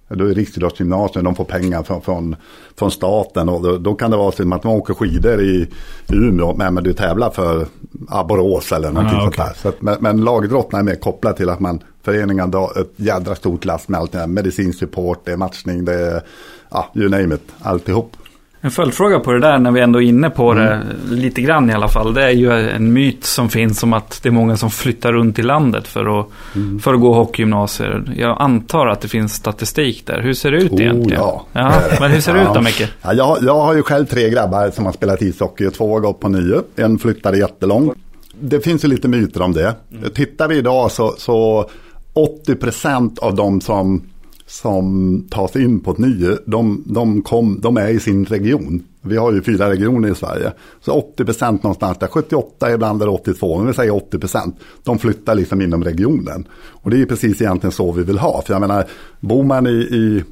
[0.09, 2.35] Är Riksidrottsgymnasium, de får pengar från, från,
[2.75, 5.67] från staten och då, då, kan det vara som att man åker skidor i,
[6.07, 7.67] i Umeå, men, men du tävlar för
[8.09, 9.45] ja, Borås eller någonting ah, okay.
[9.45, 9.61] sånt där.
[9.61, 13.35] Så att, men, men lagidrotten är mer kopplad till att man föreningen drar ett jädra
[13.35, 14.27] stort last med allt det här.
[14.27, 16.23] Medicinsk support, det är matchning, det är,
[16.69, 18.17] ja, you name it, alltihop.
[18.61, 20.65] En följdfråga på det där när vi ändå är inne på mm.
[20.65, 22.13] det lite grann i alla fall.
[22.13, 25.39] Det är ju en myt som finns om att det är många som flyttar runt
[25.39, 26.79] i landet för att, mm.
[26.79, 28.03] för att gå hockeygymnasier.
[28.17, 30.21] Jag antar att det finns statistik där.
[30.21, 31.21] Hur ser det ut oh, egentligen?
[31.21, 31.45] Ja.
[31.53, 31.81] ja.
[31.99, 32.87] Men hur ser det ut då Micke?
[33.01, 35.99] Ja, jag, jag har ju själv tre grabbar som har spelat ishockey och två har
[35.99, 36.61] gått på nio.
[36.75, 37.93] En flyttade jättelångt.
[38.41, 39.75] Det finns ju lite myter om det.
[39.91, 40.09] Mm.
[40.09, 41.69] Tittar vi idag så, så
[42.47, 44.08] 80% av de som
[44.49, 48.83] som tas in på ett nio, de, de, kom, de är i sin region.
[49.01, 50.51] Vi har ju fyra regioner i Sverige.
[50.81, 54.55] Så 80 procent någonstans där, 78 ibland eller 82, men vi säger 80 procent.
[54.83, 56.47] De flyttar liksom inom regionen.
[56.71, 58.41] Och det är precis egentligen så vi vill ha.
[58.41, 58.85] För jag menar,
[59.19, 60.23] bor man i, i,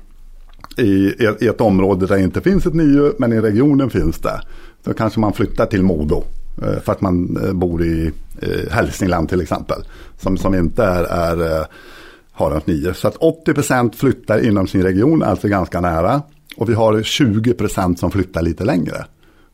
[0.83, 4.41] i, i ett område där det inte finns ett nio, men i regionen finns det.
[4.83, 6.23] Då kanske man flyttar till Modo.
[6.61, 8.11] Eh, för att man eh, bor i
[8.41, 9.77] eh, Hälsingland till exempel.
[10.17, 11.65] Som, som inte är, är
[12.37, 12.93] har ett nio.
[12.93, 16.21] Så att 80% flyttar inom sin region, alltså ganska nära.
[16.57, 19.05] Och vi har 20% som flyttar lite längre.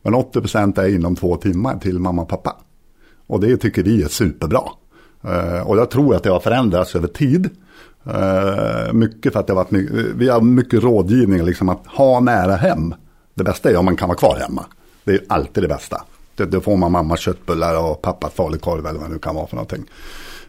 [0.02, 2.56] Men 80% är inom två timmar till mamma och pappa.
[3.26, 4.62] Och det tycker vi är superbra.
[5.24, 7.50] Eh, och jag tror att det har förändrats över tid.
[8.06, 12.20] Eh, mycket för att det har varit mycket, vi har mycket rådgivning, liksom att ha
[12.20, 12.94] nära hem.
[13.34, 14.64] Det bästa är om man kan vara kvar hemma.
[15.04, 16.02] Det är alltid det bästa.
[16.36, 19.56] Då får man mammas köttbullar och pappas falukorv eller vad det nu kan vara för
[19.56, 19.84] någonting.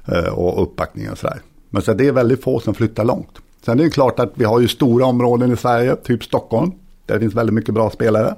[0.06, 1.42] Eh, och uppbackning och sådär.
[1.76, 3.40] Men så det är väldigt få som flyttar långt.
[3.66, 6.72] Sen är det klart att vi har ju stora områden i Sverige, typ Stockholm.
[7.06, 8.36] Där det finns väldigt mycket bra spelare.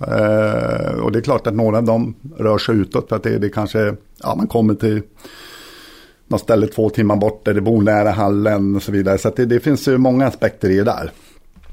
[0.00, 3.38] Uh, och det är klart att några av dem rör sig utåt för att det,
[3.38, 5.02] det kanske, ja man kommer till
[6.28, 9.18] något ställe två timmar bort där det bor nära hallen och så vidare.
[9.18, 11.10] Så det, det, finns ju många aspekter i det där.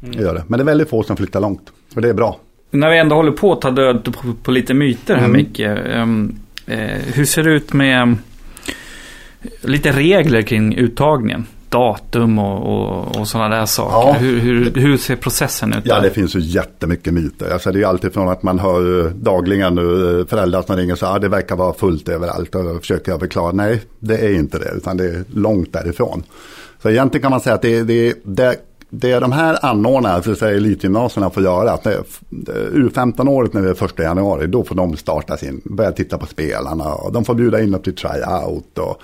[0.03, 0.19] Mm.
[0.19, 0.43] Gör det.
[0.47, 1.71] Men det är väldigt få som flyttar långt.
[1.95, 2.39] Och det är bra.
[2.71, 5.31] När vi ändå håller på att ta död på, på lite myter här mm.
[5.31, 5.59] Micke.
[5.59, 8.17] Um, eh, hur ser det ut med
[9.61, 11.45] lite regler kring uttagningen.
[11.69, 14.09] Datum och, och, och sådana där saker.
[14.09, 14.13] Ja.
[14.13, 15.79] Hur, hur, hur, ser processen ut?
[15.83, 17.53] Ja, det finns ju jättemycket myter.
[17.53, 20.99] Alltså, det är alltid från att man hör dagligen nu eh, föräldrar som ringer och
[20.99, 23.51] säger att ah, det verkar vara fullt överallt och försöker jag förklara.
[23.51, 26.23] Nej, det är inte det, utan det är långt därifrån.
[26.81, 28.55] Så egentligen kan man säga att det, det, det
[28.95, 31.85] det är de här anordnarna, för att säga elitgymnasierna får göra, att
[32.73, 36.93] U15-året när det är första januari, då får de starta sin, börja titta på spelarna
[36.93, 39.01] och de får bjuda in upp till tryout och,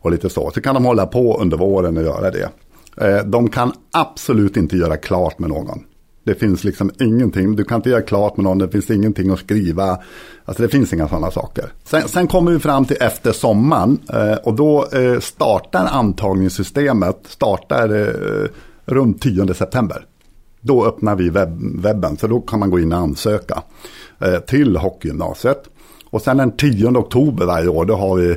[0.00, 0.50] och lite så.
[0.54, 2.50] Så kan de hålla på under våren och göra det.
[2.96, 5.84] Eh, de kan absolut inte göra klart med någon.
[6.24, 9.38] Det finns liksom ingenting, du kan inte göra klart med någon, det finns ingenting att
[9.38, 9.98] skriva.
[10.44, 11.72] Alltså det finns inga sådana saker.
[11.84, 18.10] Sen, sen kommer vi fram till efter sommaren eh, och då eh, startar antagningssystemet, startar
[18.84, 20.06] runt 10 september.
[20.60, 23.62] Då öppnar vi webb, webben, så då kan man gå in och ansöka
[24.46, 25.68] till hockeygymnasiet.
[26.10, 28.36] Och sen den 10 oktober varje år, då, har vi,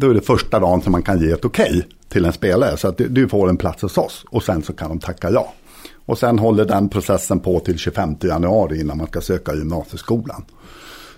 [0.00, 2.76] då är det första dagen som man kan ge ett okej okay till en spelare.
[2.76, 5.30] Så att du, du, får en plats hos oss och sen så kan de tacka
[5.30, 5.52] ja.
[6.06, 10.44] Och sen håller den processen på till 25 januari innan man ska söka gymnasieskolan.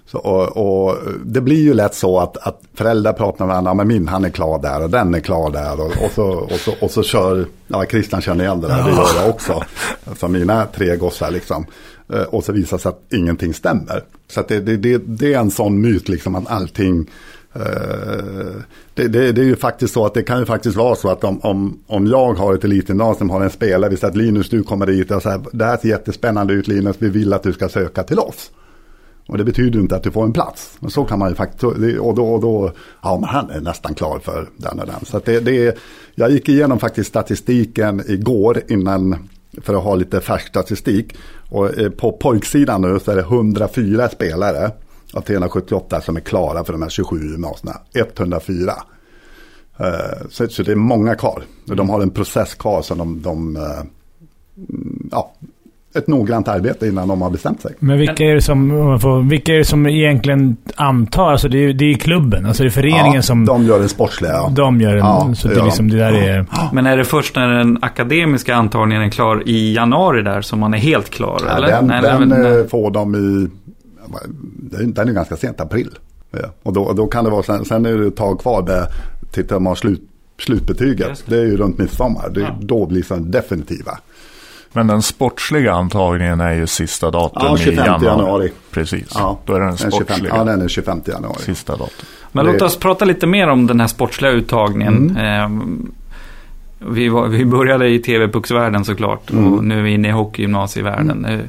[0.06, 3.88] Så, och, och, det blir ju lätt så att, att föräldrar pratar med varandra, men
[3.88, 5.80] min han är klar där och den är klar där.
[5.80, 8.90] Och, och, så, och, så, och så kör, ja Christian känner igen det där, det
[8.90, 9.62] gör jag också.
[10.04, 11.66] Alltså mina tre gossar liksom.
[12.12, 14.04] Eh, och så visar sig att ingenting stämmer.
[14.28, 17.06] Så det, det, det, det, är en sån myt liksom att allting
[17.55, 18.55] Eh,
[18.94, 21.24] det, det, det, är ju faktiskt så att det kan ju faktiskt vara så att
[21.24, 24.62] om, om, om jag har ett elitgymnasium har en spelare, vi säger att Linus du
[24.62, 27.68] kommer dit och säger det här ser jättespännande ut Linus, vi vill att du ska
[27.68, 28.50] söka till oss.
[29.28, 30.76] Och det betyder inte att du får en plats.
[30.80, 31.64] Men så kan man ju faktiskt,
[32.00, 32.72] och då, och då
[33.03, 35.05] ja men han är nästan klar för den och den.
[35.05, 35.78] Så det, det,
[36.14, 39.28] jag gick igenom faktiskt statistiken igår innan,
[39.62, 41.16] för att ha lite färsk statistik.
[41.48, 44.70] Och eh, på pojksidan nu så är det 104 spelare
[45.12, 47.76] av 378 som är klara för de här 27 gymnasierna.
[47.94, 48.72] 104.
[49.80, 51.42] Uh, så, så, det är många kvar.
[51.64, 53.82] De har en process kvar som de, de uh,
[55.10, 55.32] ja,
[55.94, 57.74] ett noggrant arbete innan de har bestämt sig.
[57.78, 61.32] Men vilka är det som, vilka är det som egentligen antar?
[61.32, 63.44] Alltså det är, det är klubben, alltså det är föreningen ja, som...
[63.44, 64.32] de gör den sportsliga.
[64.32, 64.52] Ja.
[64.56, 66.46] De gör den, ja, så det är liksom det där är...
[66.72, 70.74] Men är det först när den akademiska antagningen är klar i januari där som man
[70.74, 71.40] är helt klar?
[71.46, 71.68] Ja, eller?
[71.68, 72.68] Den, Nej, den eller?
[72.68, 73.48] får de i
[74.70, 75.90] den är ganska sent, april.
[76.30, 76.38] Ja.
[76.62, 78.86] Och då, då kan det vara, sen, sen är det ett tag kvar där,
[79.30, 80.00] tittar man slut,
[80.38, 81.24] slutbetyget.
[81.26, 81.36] Det.
[81.36, 81.42] det.
[81.42, 82.59] är ju runt midsommar, det, ja.
[82.61, 83.98] då blir det definitiva.
[84.72, 88.07] Men den sportsliga antagningen är ju sista datum ja, 25 i januari.
[88.07, 88.53] januari.
[88.70, 89.38] Precis, ja.
[89.46, 90.16] då är den sportsliga.
[90.16, 91.38] 25, ja, den är 25 januari.
[91.38, 92.07] Sista datum.
[92.32, 95.16] Men låt oss prata lite mer om den här sportsliga uttagningen.
[95.18, 95.42] Mm.
[95.42, 99.53] Eh, vi, var, vi började i TV-pucksvärlden såklart mm.
[99.53, 101.24] och nu är vi inne i hockeygymnasievärlden.
[101.24, 101.48] Mm.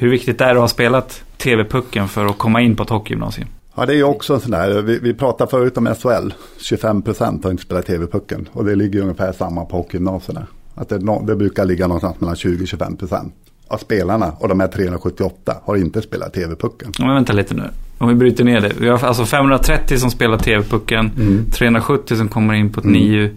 [0.00, 3.48] Hur viktigt är det att ha spelat TV-pucken för att komma in på ett hockeygymnasium?
[3.74, 7.44] Ja, det är också en sån där, vi, vi pratade förut om SHL, 25 procent
[7.44, 10.46] har inte spelat TV-pucken och det ligger ungefär samma på hockeygymnasierna.
[10.74, 13.34] Att det, det brukar ligga någonstans mellan 20-25 procent
[13.68, 16.92] av spelarna och de här 378 har inte spelat TV-pucken.
[16.98, 17.70] Men vänta lite nu.
[17.98, 18.72] Om vi bryter ner det.
[18.80, 21.50] Vi har alltså 530 som spelar TV-pucken, mm.
[21.50, 23.02] 370 som kommer in på ett mm.
[23.02, 23.36] NIU.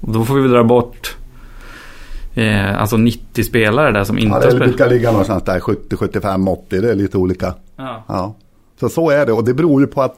[0.00, 1.16] Och då får vi väl dra bort
[2.34, 4.66] eh, alltså 90 spelare där som inte ja, det spelar.
[4.66, 6.80] brukar ligga någonstans där 70, 75, 80.
[6.80, 7.54] Det är lite olika.
[7.76, 8.04] Ja.
[8.08, 8.34] ja.
[8.80, 10.16] Så så är det och det beror ju på att,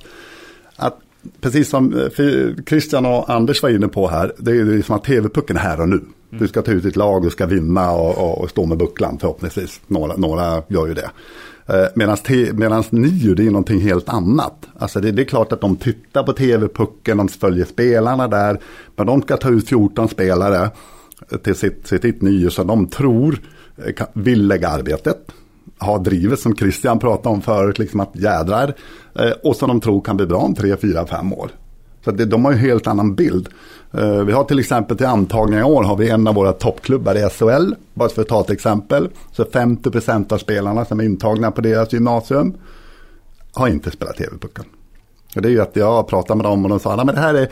[0.76, 0.98] att
[1.40, 4.32] precis som eh, Christian och Anders var inne på här.
[4.38, 5.96] Det är ju som att tv-pucken är här och nu.
[5.96, 6.08] Mm.
[6.30, 9.18] Du ska ta ut ditt lag, du ska vinna och, och, och stå med bucklan
[9.18, 9.80] förhoppningsvis.
[9.86, 11.10] Några, några gör ju det.
[11.66, 11.86] Eh,
[12.54, 14.66] Medan NIU det är någonting helt annat.
[14.78, 18.60] Alltså det, det, är klart att de tittar på tv-pucken, de följer spelarna där.
[18.96, 20.70] Men de ska ta ut 14 spelare
[21.42, 23.38] till sitt, sitt nye som de tror
[23.76, 25.18] eh, vill lägga arbetet.
[25.78, 28.74] Har drivet som Christian pratade om förut, liksom att jädrar.
[29.18, 31.50] Eh, och som de tror kan bli bra om tre, fyra, fem år.
[32.04, 33.48] Så det, de har ju en helt annan bild.
[33.92, 37.14] Eh, vi har till exempel till antagning i år har vi en av våra toppklubbar
[37.14, 37.74] i SHL.
[37.94, 39.08] Bara för att ta ett exempel.
[39.32, 42.54] Så 50% av spelarna som är intagna på deras gymnasium
[43.52, 44.64] har inte spelat TV-pucken.
[45.34, 47.48] Det är ju att jag pratar med dem och de sa att det här är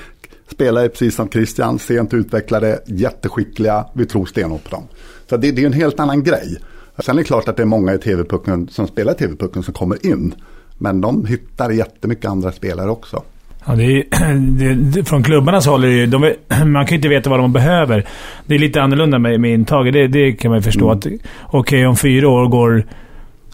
[0.52, 3.86] Spelare precis som Christian, sent utvecklade, jätteskickliga.
[3.94, 4.84] Vi tror stenhårt på dem.
[5.30, 6.58] Så det, det är en helt annan grej.
[6.98, 10.06] Sen är det klart att det är många i TV-pucken som spelar TV-pucken som kommer
[10.06, 10.34] in.
[10.78, 13.22] Men de hittar jättemycket andra spelare också.
[13.66, 14.04] Ja, det är,
[14.92, 16.34] det, från klubbarnas håll är det, de,
[16.64, 18.06] man kan ju inte veta vad de behöver.
[18.46, 19.92] Det är lite annorlunda med, med intaget.
[19.92, 20.84] Det, det kan man ju förstå.
[20.84, 20.98] Mm.
[20.98, 21.20] att Okej,
[21.52, 22.86] okay, om fyra år går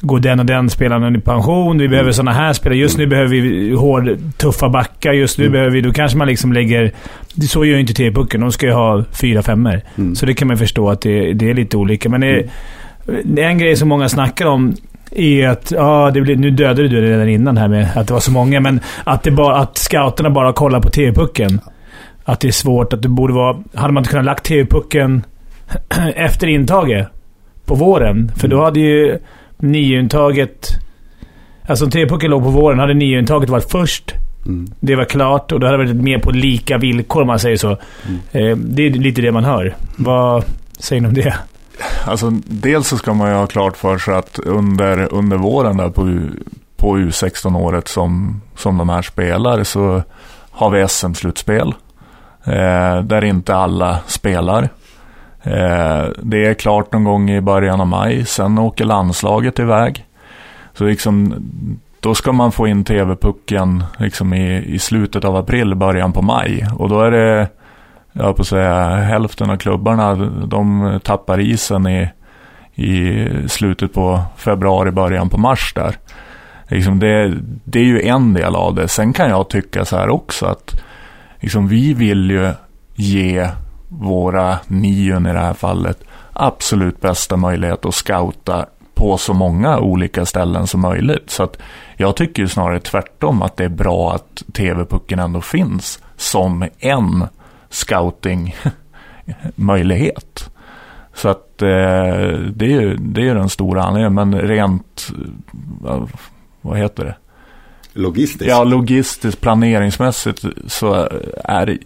[0.00, 1.78] går den och den spelaren i pension.
[1.78, 2.12] Vi behöver mm.
[2.12, 2.78] sådana här spelare.
[2.78, 5.12] Just nu behöver vi hård, tuffa backar.
[5.12, 5.52] Just nu mm.
[5.52, 5.80] behöver vi...
[5.80, 6.92] Då kanske man liksom lägger...
[7.48, 8.40] Så gör ju inte T-pucken.
[8.40, 9.80] De ska ju ha fyra femmor.
[9.98, 10.14] Mm.
[10.14, 12.08] Så det kan man förstå att det, det är lite olika.
[12.08, 12.48] Men det,
[13.08, 13.38] mm.
[13.38, 14.74] en grej som många snackar om
[15.10, 15.70] är att...
[15.70, 18.32] Ja, det blir, nu dödade du det redan innan här med att det var så
[18.32, 18.60] många.
[18.60, 21.60] Men att, det bara, att scouterna bara kollar på TV-pucken.
[22.24, 22.92] Att det är svårt.
[22.92, 23.56] Att det borde vara...
[23.74, 25.22] Hade man inte kunnat lagt TV-pucken
[26.14, 27.08] efter intaget
[27.66, 28.32] på våren.
[28.36, 28.64] För då mm.
[28.64, 29.18] hade ju
[29.58, 30.68] niointaget...
[31.66, 34.14] Alltså om TV-pucken låg på våren hade niointaget varit först.
[34.46, 34.66] Mm.
[34.80, 37.56] Det var klart och då hade det varit mer på lika villkor om man säger
[37.56, 37.78] så.
[38.06, 38.50] Mm.
[38.50, 39.76] Eh, det är lite det man hör.
[39.96, 40.44] Vad
[40.78, 41.38] säger ni om det?
[42.04, 45.90] Alltså, dels så ska man ju ha klart för sig att under, under våren där
[45.90, 46.20] på,
[46.76, 50.02] på U16-året som, som de här spelar så
[50.50, 51.74] har vi SM-slutspel.
[52.44, 54.68] Eh, där inte alla spelar.
[55.48, 58.24] Eh, det är klart någon gång i början av maj.
[58.24, 60.04] Sen åker landslaget iväg.
[60.72, 61.34] Så liksom,
[62.00, 66.66] då ska man få in TV-pucken liksom i, i slutet av april, början på maj.
[66.78, 67.48] Och då är det,
[68.12, 70.14] jag på att säga, hälften av klubbarna,
[70.46, 72.08] de tappar isen i,
[72.74, 75.96] i slutet på februari, början på mars där.
[76.68, 77.34] Liksom det,
[77.64, 78.88] det är ju en del av det.
[78.88, 80.82] Sen kan jag tycka så här också att
[81.40, 82.52] liksom vi vill ju
[82.94, 83.48] ge
[83.88, 90.26] våra nion i det här fallet absolut bästa möjlighet att scouta på så många olika
[90.26, 91.30] ställen som möjligt.
[91.30, 91.58] Så att
[91.96, 97.26] jag tycker ju snarare tvärtom att det är bra att TV-pucken ändå finns som en
[97.68, 100.50] scouting-möjlighet.
[101.14, 101.68] Så att eh,
[102.52, 104.14] det är ju det är den stora anledningen.
[104.14, 105.08] Men rent,
[106.60, 107.16] vad heter det?
[107.92, 108.50] Logistiskt?
[108.50, 111.08] Ja, logistiskt, planeringsmässigt så
[111.44, 111.78] är det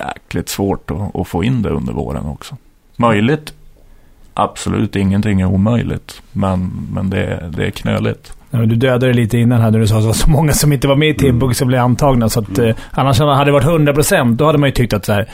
[0.00, 2.56] jäkligt svårt att, att få in det under våren också.
[2.96, 3.52] Möjligt?
[4.34, 6.22] Absolut, ingenting är omöjligt.
[6.32, 8.32] Men, men det, det är knöligt.
[8.50, 10.88] Ja, du dödade det lite innan här när du sa så, så många som inte
[10.88, 11.54] var med i Timbuk mm.
[11.54, 12.28] som blev antagna.
[12.28, 12.70] Så att, mm.
[12.70, 15.28] eh, annars hade det varit 100% då hade man ju tyckt att så här,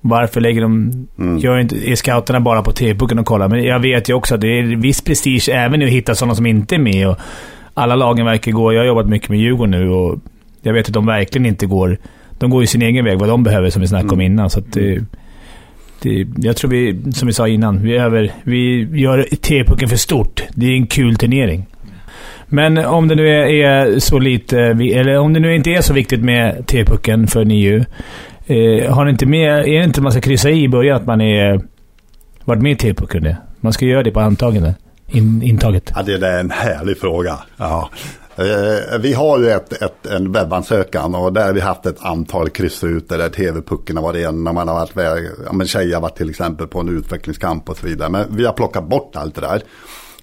[0.00, 0.92] varför lägger de...
[1.18, 1.38] Mm.
[1.38, 3.48] Gör inte, är scouterna bara på TV-pucken och kollar?
[3.48, 6.34] Men jag vet ju också att det är viss prestige även i att hitta sådana
[6.34, 7.08] som inte är med.
[7.08, 7.18] Och
[7.74, 8.72] alla lagen verkar gå...
[8.72, 10.18] Jag har jobbat mycket med Djurgården nu och
[10.62, 11.98] jag vet att de verkligen inte går...
[12.40, 14.32] De går ju sin egen väg, vad de behöver, som vi snackade om mm.
[14.32, 14.50] innan.
[14.50, 15.04] Så att det,
[16.02, 20.42] det, jag tror vi, som vi sa innan, vi, över, vi gör TV-pucken för stort.
[20.54, 21.66] Det är en kul turnering.
[22.46, 26.20] Men om det nu är, så lite, eller om det nu inte är så viktigt
[26.20, 27.84] med TV-pucken för NIU.
[28.46, 31.06] Eh, har ni inte med, är det inte man ska kryssa i i början att
[31.06, 31.60] man är,
[32.44, 33.34] varit med i TV-pucken?
[33.60, 34.74] Man ska göra det på antagande,
[35.08, 35.92] in, intaget.
[35.96, 37.38] Ja, det är en härlig fråga.
[37.56, 37.90] Ja.
[38.40, 42.50] Eh, vi har ju ett, ett, en webbansökan och där har vi haft ett antal
[42.50, 46.16] kryssrutor där tv-pucken har varit en när man har varit ja men tjejer har varit
[46.16, 48.08] till exempel på en utvecklingskamp och så vidare.
[48.08, 49.62] Men vi har plockat bort allt det där.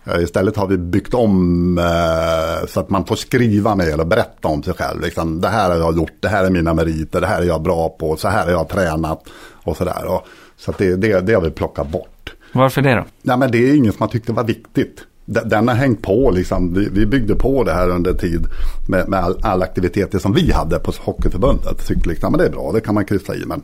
[0.05, 4.47] Eh, istället har vi byggt om eh, så att man får skriva mer och berätta
[4.47, 5.01] om sig själv.
[5.01, 7.61] Liksom, det här har jag gjort, det här är mina meriter, det här är jag
[7.61, 9.23] bra på, så här har jag tränat
[9.63, 10.21] och sådär.
[10.57, 12.33] Så att det, det, det har vi plockat bort.
[12.53, 13.05] Varför det då?
[13.21, 15.03] Nej, men det är ingen som har tyckt det var viktigt.
[15.29, 16.73] Den har hängt på, liksom.
[16.73, 18.47] vi, vi byggde på det här under tid
[18.89, 21.87] med, med all, all aktiviteter som vi hade på Hockeyförbundet.
[21.87, 23.45] Tyckte liksom, men det är bra, det kan man kryssa i.
[23.45, 23.63] Men,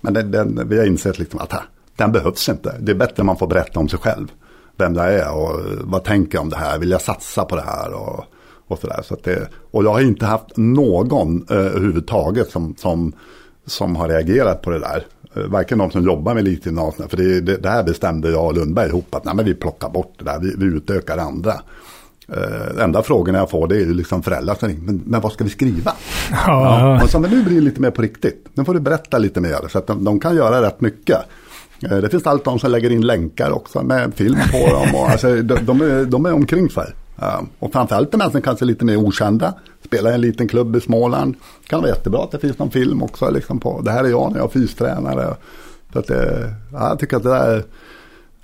[0.00, 1.62] men den, den, vi har insett liksom att här,
[1.96, 2.74] den behövs inte.
[2.80, 4.32] Det är bättre att man får berätta om sig själv
[4.76, 7.62] vem jag är och vad tänker jag om det här, vill jag satsa på det
[7.62, 8.24] här och,
[8.66, 9.00] och sådär.
[9.04, 13.12] Så det, och jag har inte haft någon eh, överhuvudtaget som, som,
[13.66, 15.06] som har reagerat på det där.
[15.36, 18.54] Eh, varken de som jobbar med elitgymnasierna, för det, det, det, här bestämde jag och
[18.54, 21.54] Lundberg ihop att nej, men vi plockar bort det där, vi, vi utökar andra.
[22.36, 25.32] Uh, enda frågorna jag får det är ju liksom föräldrar som ringer, men, men vad
[25.32, 25.92] ska vi skriva?
[26.30, 26.38] Ja.
[26.46, 27.02] ja.
[27.02, 28.48] Och så, men nu blir det lite mer på riktigt.
[28.54, 31.18] Nu får du berätta lite mer så att de, de kan göra rätt mycket.
[31.90, 34.94] Eh, det finns allt de som lägger in länkar också med film på dem.
[34.94, 36.86] Och, alltså, de, de, är, de är omkring sig.
[37.58, 39.54] Och framförallt de som kanske är lite mer okända.
[39.86, 41.34] Spelar i en liten klubb i Småland.
[41.62, 43.30] Det kan vara jättebra att det finns någon film också.
[43.30, 45.34] Liksom på, det här är jag när jag är fystränare.
[45.92, 47.62] Så att det, ja, jag tycker att det där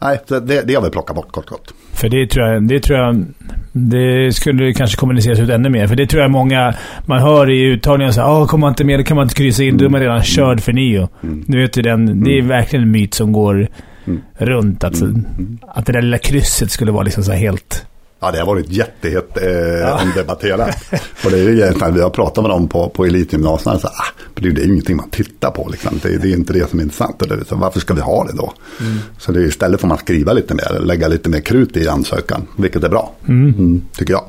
[0.03, 1.68] Nej, det, det har vi plockat bort kort kort.
[1.93, 3.24] För det tror jag, det tror jag,
[3.72, 5.86] det skulle kanske kommuniceras ut ännu mer.
[5.86, 6.74] För det tror jag många,
[7.07, 9.62] man hör i uttagningen så här, kommer man inte med, då kan man inte kryssa
[9.62, 9.78] in, mm.
[9.78, 11.09] då är man redan körd för nio.
[11.22, 11.45] Mm.
[11.47, 12.49] Du vet ju den, det är mm.
[12.49, 13.68] verkligen en myt som går
[14.05, 14.20] mm.
[14.38, 14.84] runt.
[14.84, 15.59] Att, mm.
[15.68, 17.86] att det där lilla krysset skulle vara liksom så helt
[18.23, 20.03] Ja, det har varit jättehett eh, ja.
[20.03, 20.77] omdebatterat.
[21.25, 24.23] och det är ju egentligen, vi har pratat med dem på, på elitgymnasierna, så, ah,
[24.35, 25.68] det är ju ingenting man tittar på.
[25.70, 26.01] Liksom.
[26.03, 27.18] Det, det, är inte det som är intressant.
[27.18, 28.53] Det, så varför ska vi ha det då?
[28.81, 28.99] Mm.
[29.18, 32.47] Så det är istället får man skriva lite mer, lägga lite mer krut i ansökan,
[32.57, 33.55] vilket är bra, mm.
[33.59, 34.25] Mm, tycker jag.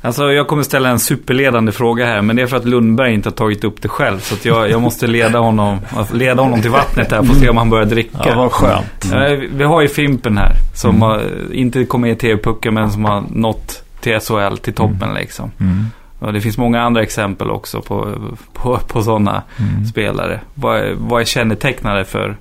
[0.00, 3.28] Alltså jag kommer ställa en superledande fråga här, men det är för att Lundberg inte
[3.28, 4.18] har tagit upp det själv.
[4.18, 5.78] Så jag, jag, måste leda honom,
[6.12, 8.18] leda honom till vattnet här för att se om han börjar dricka.
[8.26, 9.12] Ja, vad skönt.
[9.12, 9.56] Mm.
[9.56, 11.02] Vi har ju Fimpen här, som mm.
[11.02, 15.14] har, inte kom med i TV-pucken, men som har nått till SHL, till toppen mm.
[15.14, 15.50] liksom.
[15.60, 15.86] Mm.
[16.18, 18.14] Och det finns många andra exempel också på,
[18.52, 19.86] på, på sådana mm.
[19.86, 20.40] spelare.
[20.54, 22.36] Vad, vad är kännetecknande för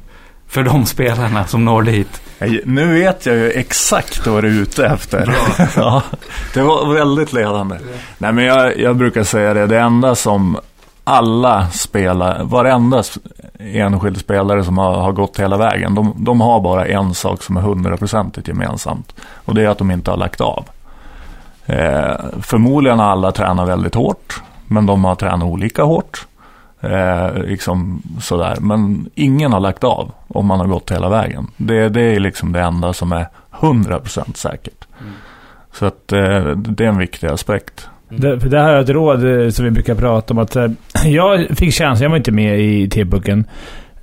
[0.50, 2.22] för de spelarna som når dit.
[2.66, 5.36] Nu vet jag ju exakt vad du är ute efter.
[5.76, 6.04] ja,
[6.54, 7.78] det var väldigt ledande.
[8.18, 10.58] Nej, men jag, jag, brukar säga det, det enda som
[11.04, 13.04] alla spelare, varenda
[13.60, 17.58] enskild spelare som har, har gått hela vägen, de, de, har bara en sak som
[17.58, 19.16] är hundraprocentigt gemensamt.
[19.46, 20.66] Och det är att de inte har lagt av.
[21.66, 26.26] Eh, förmodligen har alla tränat väldigt hårt, men de har tränat olika hårt.
[26.82, 28.58] Eh, liksom sådär.
[28.60, 31.48] Men ingen har lagt av om man har gått hela vägen.
[31.58, 33.28] Det, det är liksom det enda som är
[33.60, 34.88] 100% säkert.
[35.02, 35.14] Mm.
[35.74, 37.90] Så att eh, det är en viktig aspekt.
[38.10, 38.22] Mm.
[38.22, 40.38] Det, det här är ett råd eh, som vi brukar prata om.
[40.38, 40.68] att eh,
[41.06, 43.46] Jag fick chansen, jag var inte med i T-pucken.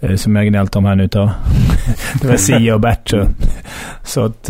[0.01, 1.31] Eh, som jag gnällt om här nu då.
[2.23, 3.09] Det var Sia och Bert.
[3.09, 3.27] Så,
[4.03, 4.49] så att,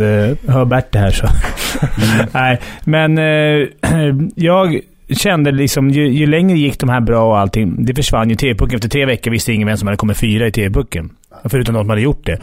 [0.49, 1.27] hör Bert det här så.
[1.27, 2.29] Mm.
[2.33, 3.19] Nej, men
[4.35, 4.81] jag
[5.15, 7.85] kände liksom, ju, ju längre gick de här bra och allting.
[7.85, 8.77] Det försvann ju TV-pucken.
[8.77, 11.11] Efter tre veckor visste ingen vem som hade kommit fyra i TV-pucken.
[11.45, 12.39] Förutom de som hade gjort det.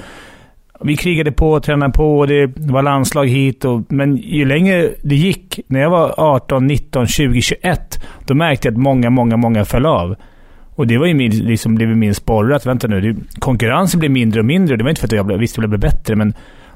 [0.82, 3.66] Vi krigade på, tränade på och det var landslag hit.
[3.66, 8.68] Och, men ju längre det gick, när jag var 18, 19, 20, 21, då märkte
[8.68, 10.16] jag att många, många, många föll av.
[10.76, 14.12] Och det var ju min, liksom, blev min sporre att vänta nu, det, konkurrensen blev
[14.12, 14.78] mindre och mindre.
[14.78, 16.34] Det var inte för att jag visste att jag blev bättre, men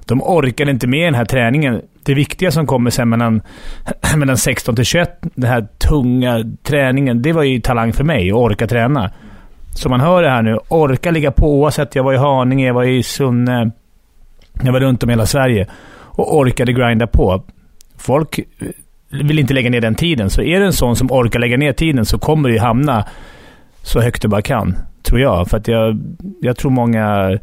[0.08, 1.82] de orkade inte med den här träningen.
[2.04, 3.42] Det viktiga som kommer sen mellan,
[4.16, 8.38] mellan 16 till 21, den här tunga träningen, det var ju talang för mig, att
[8.38, 9.12] orka träna.
[9.76, 11.96] Så man hör det här nu, orka ligga på oavsett.
[11.96, 13.72] Jag var i Haninge, jag var i Sunne,
[14.64, 15.68] jag var runt om i hela Sverige
[16.18, 17.44] och orkade grinda på.
[17.98, 18.40] Folk
[19.10, 21.74] vill inte lägga ner den tiden, så är det en sån som orkar lägga ner
[21.74, 23.06] tiden så kommer du hamna
[23.82, 24.76] så högt du bara kan.
[25.04, 25.48] Tror jag.
[25.48, 26.00] För att jag,
[26.42, 27.38] jag tror många,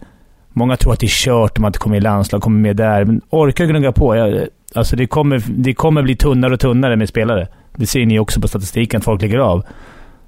[0.54, 3.04] många tror att det är kört om att komma i landslag, kommer med där.
[3.04, 4.16] Men orka gnugga på.
[4.16, 7.48] Jag, alltså det kommer, det kommer bli tunnare och tunnare med spelare.
[7.76, 9.64] Det ser ni också på statistiken, att folk lägger av.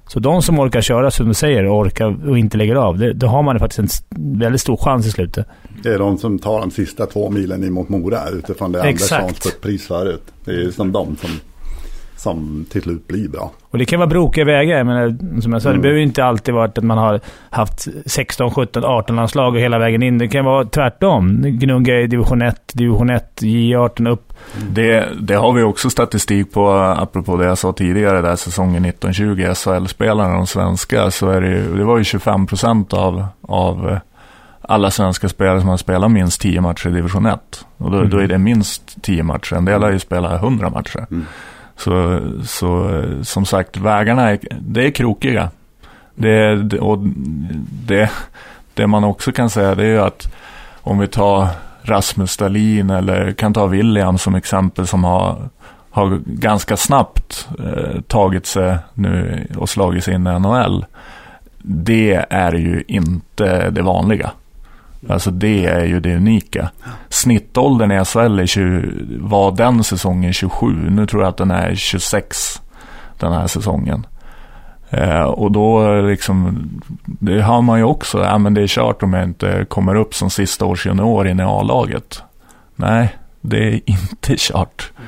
[0.07, 3.27] Så de som orkar köra, som du säger, orkar och inte lägger av, det, då
[3.27, 5.47] har man faktiskt en väldigt stor chans i slutet.
[5.83, 9.11] Det är de som tar de sista två milen in mot Mora utifrån det Exakt.
[9.11, 10.23] Anderssons fått pris förut.
[10.45, 11.29] Det är som de som
[12.17, 13.51] som till slut blir bra.
[13.69, 14.83] Och det kan vara brokiga vägar.
[14.83, 15.77] Men som jag sa, mm.
[15.77, 19.79] det behöver inte alltid vara att man har haft 16, 17, 18 landslag och hela
[19.79, 20.17] vägen in.
[20.17, 21.41] Det kan vara tvärtom.
[21.41, 24.33] Gnugga i division 1, division 1, J18 upp.
[24.69, 29.53] Det, det har vi också statistik på, apropå det jag sa tidigare, där säsongen 1920,
[29.53, 33.99] SHL-spelarna, de svenska, så är det, det var ju 25 procent av, av
[34.61, 37.65] alla svenska spelare som har spelat minst 10 matcher i division 1.
[37.77, 38.09] Och då, mm.
[38.09, 39.55] då är det minst 10 matcher.
[39.55, 41.07] En del har ju spelat 100 matcher.
[41.11, 41.25] Mm.
[41.77, 45.49] Så, så eh, som sagt, vägarna är, det är krokiga.
[46.15, 46.99] Det, och
[47.85, 48.11] det,
[48.73, 50.33] det man också kan säga det är att
[50.81, 51.47] om vi tar
[51.81, 55.49] Rasmus Stalin eller kan ta William som exempel som har,
[55.91, 60.85] har ganska snabbt eh, tagit sig nu och slagit sig in i NHL.
[61.57, 64.31] Det är ju inte det vanliga.
[65.09, 66.69] Alltså det är ju det unika.
[67.09, 68.81] Snittåldern i SHL är 20,
[69.19, 70.89] var den säsongen 27.
[70.89, 72.61] Nu tror jag att den är 26
[73.19, 74.05] den här säsongen.
[74.89, 76.69] Eh, och då liksom,
[77.05, 80.15] det har man ju också, ja men det är kört om jag inte kommer upp
[80.15, 82.23] som sista års junior in i A-laget.
[82.75, 84.91] Nej, det är inte kört.
[84.95, 85.01] Ja,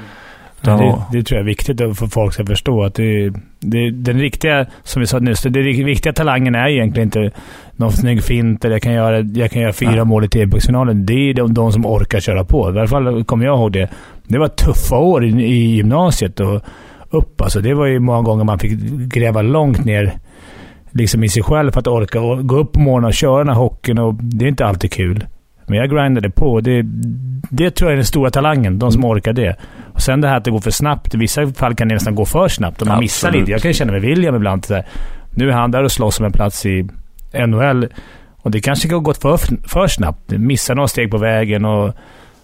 [0.61, 2.83] det, det, tror jag är viktigt för folk ska förstå.
[2.83, 7.31] Att det, det, den riktiga, som vi sa nyss, den riktiga talangen är egentligen inte
[7.75, 10.03] någon snygg fint eller jag kan göra, jag kan göra fyra ja.
[10.03, 11.05] mål i TV-pucksfinalen.
[11.05, 12.73] Det är de, de, som orkar köra på.
[12.75, 13.89] I alla fall kommer jag ihåg det.
[14.27, 16.61] Det var tuffa år i, i gymnasiet och
[17.09, 17.41] upp.
[17.41, 18.79] Alltså, det var ju många gånger man fick
[19.13, 20.13] gräva långt ner
[20.91, 23.47] liksom i sig själv för att orka och gå upp på morgonen och köra den
[23.47, 23.99] här hockeyn.
[23.99, 25.25] Och det är inte alltid kul.
[25.69, 26.61] Men jag grindade på.
[26.61, 26.81] Det,
[27.49, 28.79] det tror jag är den stora talangen.
[28.79, 29.55] De som orkar det.
[29.93, 31.13] Och sen det här att det går för snabbt.
[31.13, 32.81] I vissa fall kan det nästan gå för snabbt.
[32.81, 33.51] Och man missar lite.
[33.51, 34.65] Jag kan känna med William ibland.
[34.65, 34.85] Så här,
[35.31, 36.87] nu är han där och slåss om en plats i
[37.47, 37.87] NHL.
[38.41, 40.31] Och det kanske har gått för, för snabbt.
[40.31, 41.65] Missar några steg på vägen.
[41.65, 41.93] Och,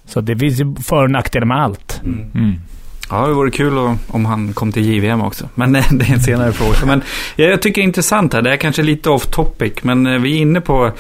[0.06, 2.02] så det finns ju för och nackdelar med allt.
[2.06, 2.32] Mm.
[2.36, 2.54] Mm.
[3.10, 5.50] Ja, det vore kul om han kom till JVM också.
[5.56, 6.78] Men det är en senare fråga.
[6.86, 7.02] Men
[7.36, 8.42] jag tycker det är intressant här.
[8.42, 9.74] Det är kanske lite off topic.
[9.82, 10.92] Men eh, vi är inne på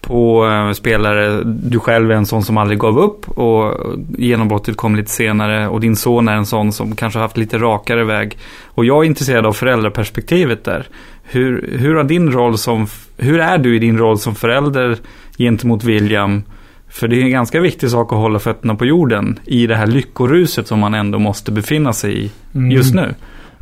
[0.00, 1.42] på eh, spelare.
[1.44, 3.74] Du själv är en sån som aldrig gav upp och
[4.18, 8.04] genombrottet kom lite senare och din son är en sån som kanske haft lite rakare
[8.04, 8.38] väg.
[8.64, 10.86] Och jag är intresserad av föräldraperspektivet där.
[11.22, 12.86] Hur, hur, har din roll som,
[13.16, 14.96] hur är du i din roll som förälder
[15.38, 16.42] gentemot William?
[16.88, 19.86] För det är en ganska viktig sak att hålla fötterna på jorden i det här
[19.86, 22.30] lyckoruset som man ändå måste befinna sig i
[22.70, 23.02] just nu.
[23.02, 23.14] Mm.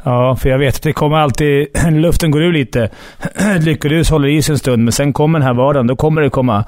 [0.06, 1.68] Ja, för jag vet att det kommer alltid...
[1.90, 2.90] Luften går ur lite.
[3.60, 5.86] Lyckorus håller i sig en stund, men sen kommer den här vardagen.
[5.86, 6.64] Då kommer det komma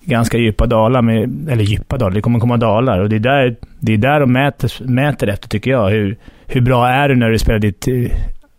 [0.00, 1.02] ganska djupa dalar.
[1.02, 2.98] Med, eller djupa dalar, det kommer komma dalar.
[2.98, 5.90] Och det är där, det är där de mäter, mäter efter, tycker jag.
[5.90, 6.16] Hur,
[6.46, 7.94] hur bra är du när du spelar ditt eh,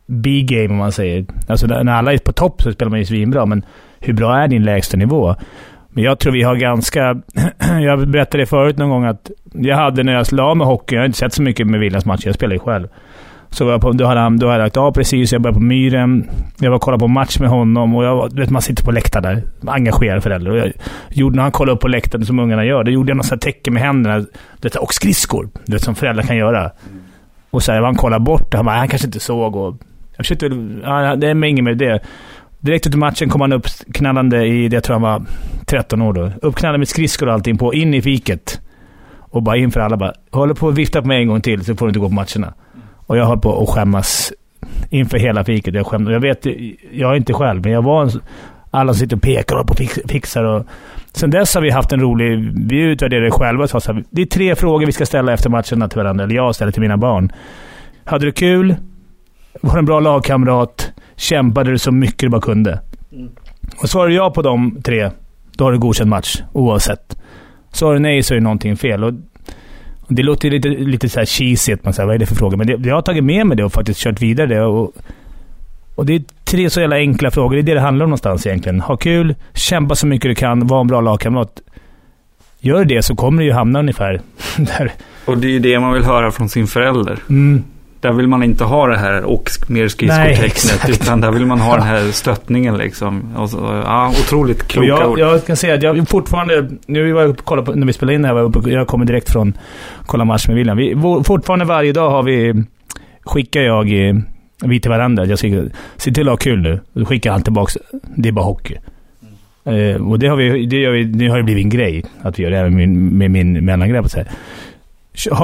[0.06, 1.26] B-game, om man säger.
[1.48, 3.66] Alltså när alla är på topp så spelar man ju svinbra, men
[4.00, 5.36] hur bra är din lägsta nivå?
[5.90, 7.22] Men jag tror vi har ganska...
[7.82, 11.02] jag berättade det förut någon gång att jag hade när jag la med hockey, jag
[11.02, 12.88] har inte sett så mycket med Williams matcher, jag spelar ju själv.
[13.52, 15.32] Så var jag på, då, hade han, då hade jag lagt av precis.
[15.32, 16.30] Jag började på Myren.
[16.60, 19.24] Jag var och kollade på match med honom och jag, vet, man sitter på läktaren
[19.24, 19.72] där.
[19.72, 20.52] Engagerad förälder.
[20.52, 20.72] Och jag
[21.10, 23.74] gjorde, när han kollade upp på läktaren som ungarna gör, då gjorde jag något tecken
[23.74, 24.26] med händerna.
[24.62, 25.50] Vet, och skridskor.
[25.66, 26.72] Du vet, som föräldrar kan göra.
[27.52, 29.56] Och så här, han kollade bort och han bara, han kanske inte såg.
[29.56, 29.78] Och
[30.18, 30.46] jag försökte,
[30.84, 32.00] ja, det är inget med det.
[32.60, 35.22] Direkt efter matchen kom han upp knallande i, det jag tror han var
[35.66, 36.32] 13 år då.
[36.42, 38.62] Uppknallande med skridskor och allting på, in i fiket.
[39.20, 41.66] Och bara in för alla bara, håller på att vifta på mig en gång till
[41.66, 42.54] så får du inte gå på matcherna.
[43.12, 44.34] Och jag höll på att skämmas
[44.90, 45.74] inför hela fiket.
[45.74, 46.12] Jag, skämde.
[46.12, 46.46] jag vet,
[46.92, 48.10] jag är inte själv, men jag var en,
[48.72, 50.44] Alla sitter och pekar och fixar.
[50.44, 50.66] Och...
[51.12, 52.52] Sen dess har vi haft en rolig...
[52.70, 53.68] Vi utvärderar det själva.
[53.68, 56.24] Så här, det är tre frågor vi ska ställa efter matcherna till varandra.
[56.24, 57.32] Eller jag ställer till mina barn.
[58.04, 58.76] Hade du kul?
[59.62, 60.92] Var en bra lagkamrat?
[61.16, 62.80] Kämpade du så mycket du bara kunde?
[63.12, 63.30] Mm.
[63.82, 65.10] Och svarar du ja på de tre,
[65.58, 67.18] då har du godkänd match oavsett.
[67.72, 69.04] Svarar du nej så är det någonting fel.
[69.04, 69.14] Och
[70.16, 72.58] det låter lite, lite så här cheesy, att man säger vad är det för fråga?
[72.58, 74.62] Men det, jag har tagit med mig det och faktiskt kört vidare det.
[74.62, 74.94] Och,
[75.96, 77.56] och det är tre så jävla enkla frågor.
[77.56, 78.82] Det är det det handlar om någonstans egentligen.
[78.82, 81.62] Ha kul, kämpa så mycket du kan, vara en bra lagkamrat.
[82.60, 84.22] Gör det så kommer du ju hamna ungefär
[84.58, 84.92] där.
[85.26, 87.20] Och det är ju det man vill höra från sin förälder.
[87.30, 87.64] Mm.
[88.02, 91.76] Där vill man inte ha det här och mer skridskotecknet, utan där vill man ha
[91.76, 93.36] den här stöttningen liksom.
[93.36, 95.20] Och så, ja, otroligt kloka jag, ord.
[95.20, 98.22] Jag kan säga att jag fortfarande, nu var jag kollade på, när vi spelade in
[98.22, 99.54] det här, var jag, uppe, jag kommer direkt från
[100.06, 100.78] kolla match med William.
[100.78, 102.64] Vi, fortfarande varje dag har vi,
[103.22, 103.86] skickar jag
[104.64, 105.26] vi till varandra.
[105.26, 106.80] Jag säger, se till att ha kul nu.
[106.94, 107.80] Då skickar han tillbaka,
[108.16, 108.78] det är bara hockey.
[109.66, 109.96] Mm.
[109.96, 112.40] Eh, och det har vi, det gör vi, nu har det blivit en grej, att
[112.40, 114.08] vi gör det även med min, med min mellangrabb.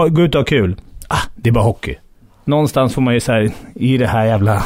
[0.10, 0.76] Gå ut och ha kul.
[1.08, 1.96] Ah, det är bara hockey
[2.48, 4.64] någonstans får man ju så i det här jävla...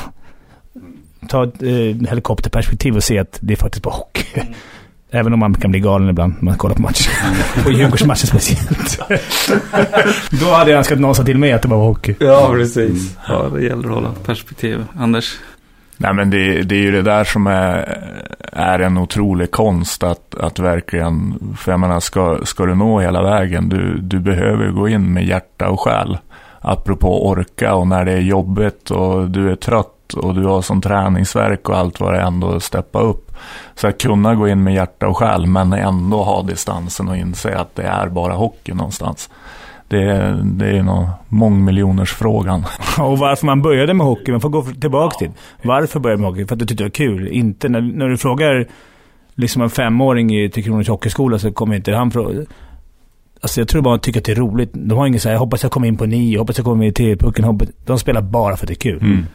[1.28, 4.26] Ta ett eh, helikopterperspektiv och se att det är faktiskt bara hockey.
[4.34, 4.54] Mm.
[5.14, 7.12] Även om man kan bli galen ibland när man kollar på matcher.
[7.66, 9.00] och Djurgårdsmatcher speciellt.
[10.42, 12.16] Då hade jag önskat någon sa till mig att det var hockey.
[12.20, 13.18] Ja, precis.
[13.28, 14.86] Ja, det gäller att hålla perspektiv.
[14.98, 15.40] Anders?
[16.02, 17.98] Nej, men det, det är ju det där som är,
[18.52, 23.24] är en otrolig konst att, att verkligen, för jag menar, ska, ska du nå hela
[23.24, 26.18] vägen, du, du behöver gå in med hjärta och själ
[26.62, 30.82] apropå orka och när det är jobbigt och du är trött och du har sån
[30.82, 33.32] träningsverk och allt vad det är ändå steppa upp.
[33.76, 37.57] Så att kunna gå in med hjärta och själ men ändå ha distansen och inse
[37.57, 39.30] att det är bara hockey någonstans.
[39.88, 42.66] Det är, det är nog mångmiljonersfrågan.
[42.99, 45.32] Och varför man började med hockey, man får gå tillbaka till.
[45.62, 46.47] Varför började man med hockey?
[46.47, 47.28] För att du tyckte det var kul.
[47.28, 48.68] Inte när, när du frågar
[49.36, 52.45] liksom en femåring i Tre Kronors Hockeyskola så kommer inte han fråga
[53.42, 54.70] Alltså jag tror bara de tycker att det är roligt.
[54.74, 56.89] De har inget såhär, jag hoppas jag kommer in på nio, hoppas jag kommer in
[56.89, 57.60] i TV-pucken.
[57.86, 59.02] De spelar bara för att det är kul.
[59.02, 59.26] Mm.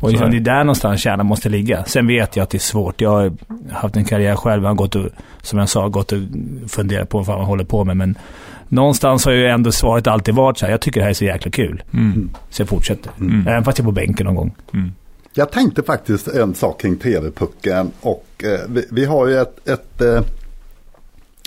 [0.00, 1.84] Och liksom, det är där någonstans kärnan måste ligga.
[1.84, 3.00] Sen vet jag att det är svårt.
[3.00, 3.32] Jag har
[3.72, 4.62] haft en karriär själv.
[4.62, 5.06] Jag har gått och,
[5.42, 6.18] som jag sa, gått och
[6.68, 7.96] funderat på vad man håller på med.
[7.96, 8.18] Men
[8.68, 11.24] någonstans har ju ändå svaret alltid varit så här, jag tycker det här är så
[11.24, 11.82] jäkla kul.
[11.92, 12.30] Mm.
[12.50, 13.10] Så jag fortsätter.
[13.20, 13.48] Mm.
[13.48, 14.54] Även fast jag är på bänken någon gång.
[14.74, 14.92] Mm.
[15.34, 17.90] Jag tänkte faktiskt en sak kring TV-pucken.
[18.00, 20.22] Och eh, vi, vi, har ju ett, ett eh,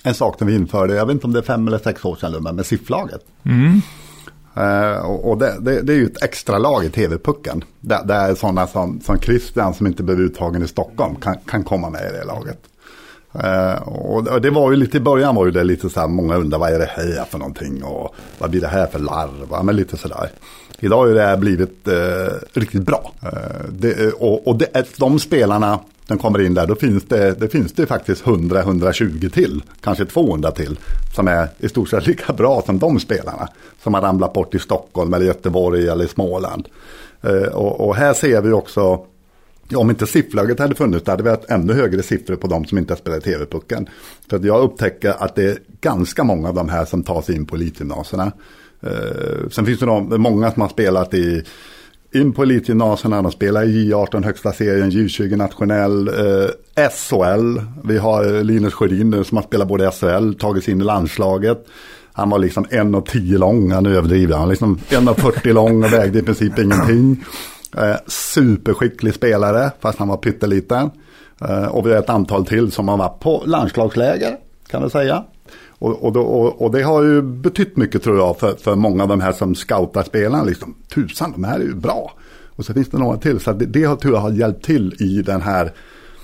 [0.08, 2.16] en sak som vi införde, jag vet inte om det är fem eller sex år
[2.16, 3.22] sedan, men med sifflaget.
[3.44, 3.82] Mm.
[4.58, 7.64] Uh, och det, det, det, är ju ett extra lag i TV-pucken.
[7.80, 11.90] Där, där sådana som, som Christian som inte blev uttagen i Stockholm kan, kan komma
[11.90, 12.60] med i det laget.
[13.36, 16.36] Uh, och det var ju lite i början var ju det lite så här, många
[16.36, 19.76] undrar vad är det här för någonting och vad blir det här för larv, men
[19.76, 20.30] lite sådär.
[20.80, 21.94] Idag har det här blivit uh,
[22.54, 23.12] riktigt bra.
[23.24, 27.50] Eh, det, och och det, de spelarna den kommer in där, då finns det, det
[27.50, 30.80] finns det faktiskt 100-120 till, kanske 200 till,
[31.16, 33.50] som är i stort sett lika bra som de spelarna.
[33.84, 36.68] Som har ramlat bort i Stockholm eller Göteborg eller Småland.
[37.22, 39.06] Eh, och, och, här ser vi också,
[39.76, 42.78] om inte sifflaget hade funnits, då hade vi haft ännu högre siffror på de som
[42.78, 43.90] inte har spelat TV-pucken.
[44.30, 47.46] För jag upptäcker att det är ganska många av de här som tar sig in
[47.46, 48.32] på elitgymnasierna.
[48.82, 51.44] Eh, sen finns det de, många som har spelat i
[52.14, 57.62] in på elitgymnasierna, de spelar i J18 högsta serien, J20 nationell, eh, SHL.
[57.84, 61.66] Vi har Linus Sjödin som har spelat både SHL, tagit sig in i landslaget.
[62.14, 64.34] Han var liksom 1,10 lång, han överdriver.
[64.34, 67.26] Han var liksom 1,40 lång och vägde i princip ingenting.
[67.76, 70.90] Eh, superskicklig spelare, fast han var pytteliten.
[71.42, 74.38] Eh, och vi har ett antal till som har varit på landslagsläger,
[74.68, 75.24] kan vi säga.
[75.80, 79.04] Och, och, då, och, och, det har ju betytt mycket tror jag för, för många
[79.04, 80.44] av de här som scoutar spelarna.
[80.44, 82.12] Liksom, Tusan, de här är ju bra.
[82.56, 83.40] Och så finns det några till.
[83.40, 85.72] Så det, det tror jag har hjälpt till i den här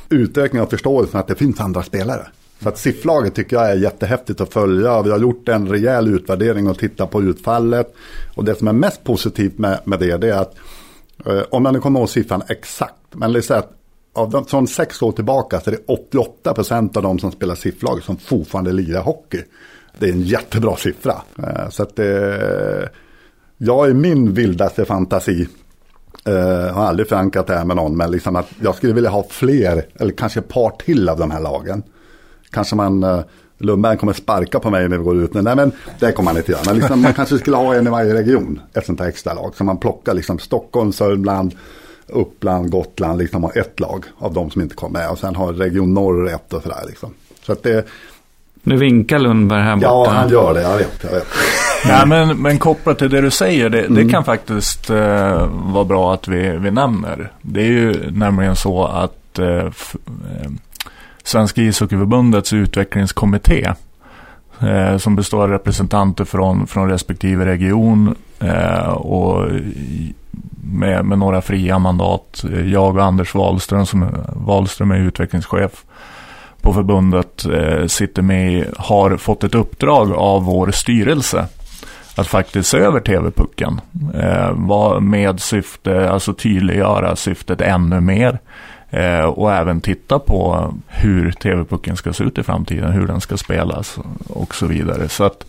[0.09, 2.27] utökningen av förståelsen att det finns andra spelare.
[2.63, 5.01] Så att sifflaget tycker jag är jättehäftigt att följa.
[5.01, 7.95] Vi har gjort en rejäl utvärdering och tittat på utfallet.
[8.35, 10.55] Och det som är mest positivt med, med det, det är att
[11.25, 13.71] Eh, om man nu kommer ihåg siffran exakt, men det är så att
[14.13, 17.55] av de, från sex år tillbaka så är det 88 procent av de som spelar
[17.55, 19.43] sifflag som fortfarande lirar hockey.
[19.99, 21.21] Det är en jättebra siffra.
[21.37, 22.89] Eh, så att det,
[23.57, 25.47] jag i min vildaste fantasi
[26.25, 29.23] jag har aldrig förankrat det här med någon, men liksom att jag skulle vilja ha
[29.29, 31.83] fler, eller kanske ett par till av de här lagen.
[32.49, 33.23] Kanske man,
[33.57, 35.33] Lundberg kommer sparka på mig när vi går ut.
[35.33, 36.61] Nej men det kommer man inte göra.
[36.65, 39.53] Men liksom, man kanske skulle ha en i varje region, ett sånt här extra lag.
[39.55, 41.55] Så man plockar liksom Stockholm, Sörmland,
[42.07, 45.09] Uppland, Gotland liksom har ett lag av de som inte kom med.
[45.09, 47.13] Och sen har Region Norr ett och sådär liksom.
[47.45, 47.85] Så att det...
[48.65, 49.87] Nu vinkar Lundberg här borta.
[49.87, 50.61] Ja, han gör det.
[50.61, 51.03] Jag vet.
[51.03, 51.27] Jag vet.
[51.85, 53.93] Nej, men, men kopplat till det du säger, det, mm.
[53.93, 54.97] det kan faktiskt uh,
[55.73, 57.31] vara bra att vi, vi nämner.
[57.41, 60.51] Det är ju nämligen så att uh, f, uh,
[61.23, 63.73] Svenska ishockeyförbundets utvecklingskommitté.
[64.61, 69.49] Eh, som består av representanter från, från respektive region eh, och
[70.63, 72.45] med, med några fria mandat.
[72.65, 75.85] Jag och Anders Wahlström, som Wahlström är utvecklingschef
[76.61, 81.47] på förbundet, eh, sitter med, har fått ett uppdrag av vår styrelse
[82.15, 83.81] att faktiskt se över TV-pucken.
[84.13, 88.39] Eh, med syfte, alltså tydliggöra syftet ännu mer.
[88.93, 93.37] Eh, och även titta på hur TV-pucken ska se ut i framtiden, hur den ska
[93.37, 95.09] spelas och så vidare.
[95.09, 95.45] Så att,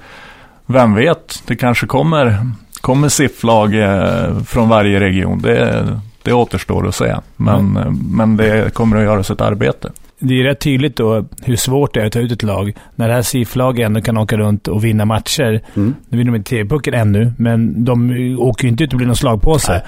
[0.66, 2.46] vem vet, det kanske kommer,
[2.80, 5.42] kommer SIF-lag eh, från varje region.
[5.42, 7.16] Det, det återstår att se.
[7.36, 7.98] Men, mm.
[8.10, 12.00] men det kommer att göras ett arbete det är rätt tydligt då hur svårt det
[12.00, 12.76] är att ta ut ett lag.
[12.94, 15.60] När det här SIF-laget ändå kan åka runt och vinna matcher.
[15.74, 15.94] Mm.
[16.08, 19.16] Nu vinner de inte TV-pucken ännu, men de åker ju inte ut och blir någon
[19.16, 19.72] slagpåse.
[19.72, 19.82] Nej.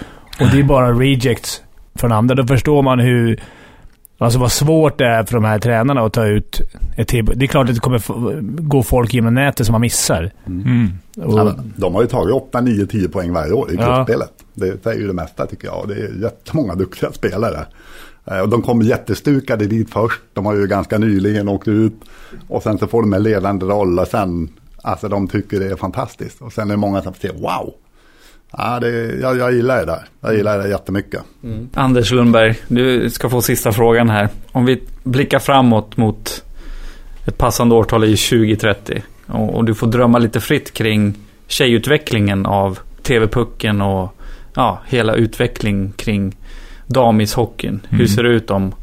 [0.46, 1.62] Och det är bara rejects
[1.96, 2.34] från andra.
[2.34, 3.40] Då förstår man hur...
[4.18, 6.60] Alltså vad svårt det är för de här tränarna att ta ut
[6.96, 7.34] ett TV.
[7.34, 10.30] Det är klart att det kommer gå folk genom nätet som man missar.
[10.46, 10.62] Mm.
[10.66, 10.92] Mm.
[11.28, 14.32] Och, ja, de har ju tagit 8, 9, 10 poäng varje år i gruppspelet.
[14.36, 14.44] Ja.
[14.54, 15.88] Det säger ju det mesta tycker jag.
[15.88, 17.66] Det är jättemånga duktiga spelare.
[18.24, 20.20] Eh, och de kom jättestukade dit först.
[20.32, 21.94] De har ju ganska nyligen åkt ut.
[22.48, 24.48] Och sen så får de en ledande roll och sen,
[24.82, 26.42] alltså de tycker det är fantastiskt.
[26.42, 27.74] Och sen är det många som säger wow.
[28.52, 30.08] Ja, det, jag, jag gillar det där.
[30.20, 31.22] Jag gillar det jättemycket.
[31.44, 31.68] Mm.
[31.74, 34.28] Anders Lundberg, du ska få sista frågan här.
[34.52, 36.44] Om vi blickar framåt mot
[37.26, 39.02] ett passande årtal i 2030.
[39.26, 41.14] Och, och du får drömma lite fritt kring
[41.46, 44.20] tjejutvecklingen av TV-pucken och
[44.54, 46.36] ja, hela utveckling kring
[46.86, 47.80] damishockeyn.
[47.88, 48.00] Mm.
[48.00, 48.74] Hur ser det ut om,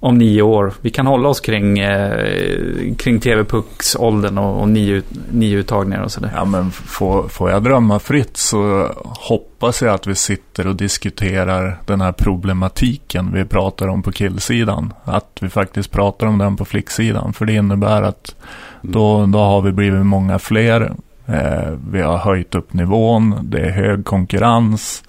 [0.00, 0.72] om nio år?
[0.80, 6.32] Vi kan hålla oss kring, eh, kring TV-pucksåldern och, och nio, nio uttagningar och sådär.
[6.34, 11.78] Ja, men får, får jag drömma fritt så hoppas jag att vi sitter och diskuterar
[11.86, 14.92] den här problematiken vi pratar om på killsidan.
[15.04, 17.32] Att vi faktiskt pratar om den på flicksidan.
[17.32, 18.34] För det innebär att
[18.82, 20.92] då, då har vi blivit många fler.
[21.26, 23.38] Eh, vi har höjt upp nivån.
[23.42, 25.02] Det är hög konkurrens.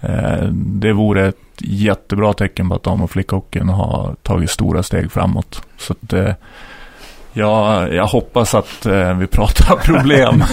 [0.00, 5.12] Eh, det vore ett jättebra tecken på att dam och flickhockeyn har tagit stora steg
[5.12, 5.62] framåt.
[5.76, 6.34] Så att, eh,
[7.32, 10.44] ja, jag hoppas att eh, vi pratar problem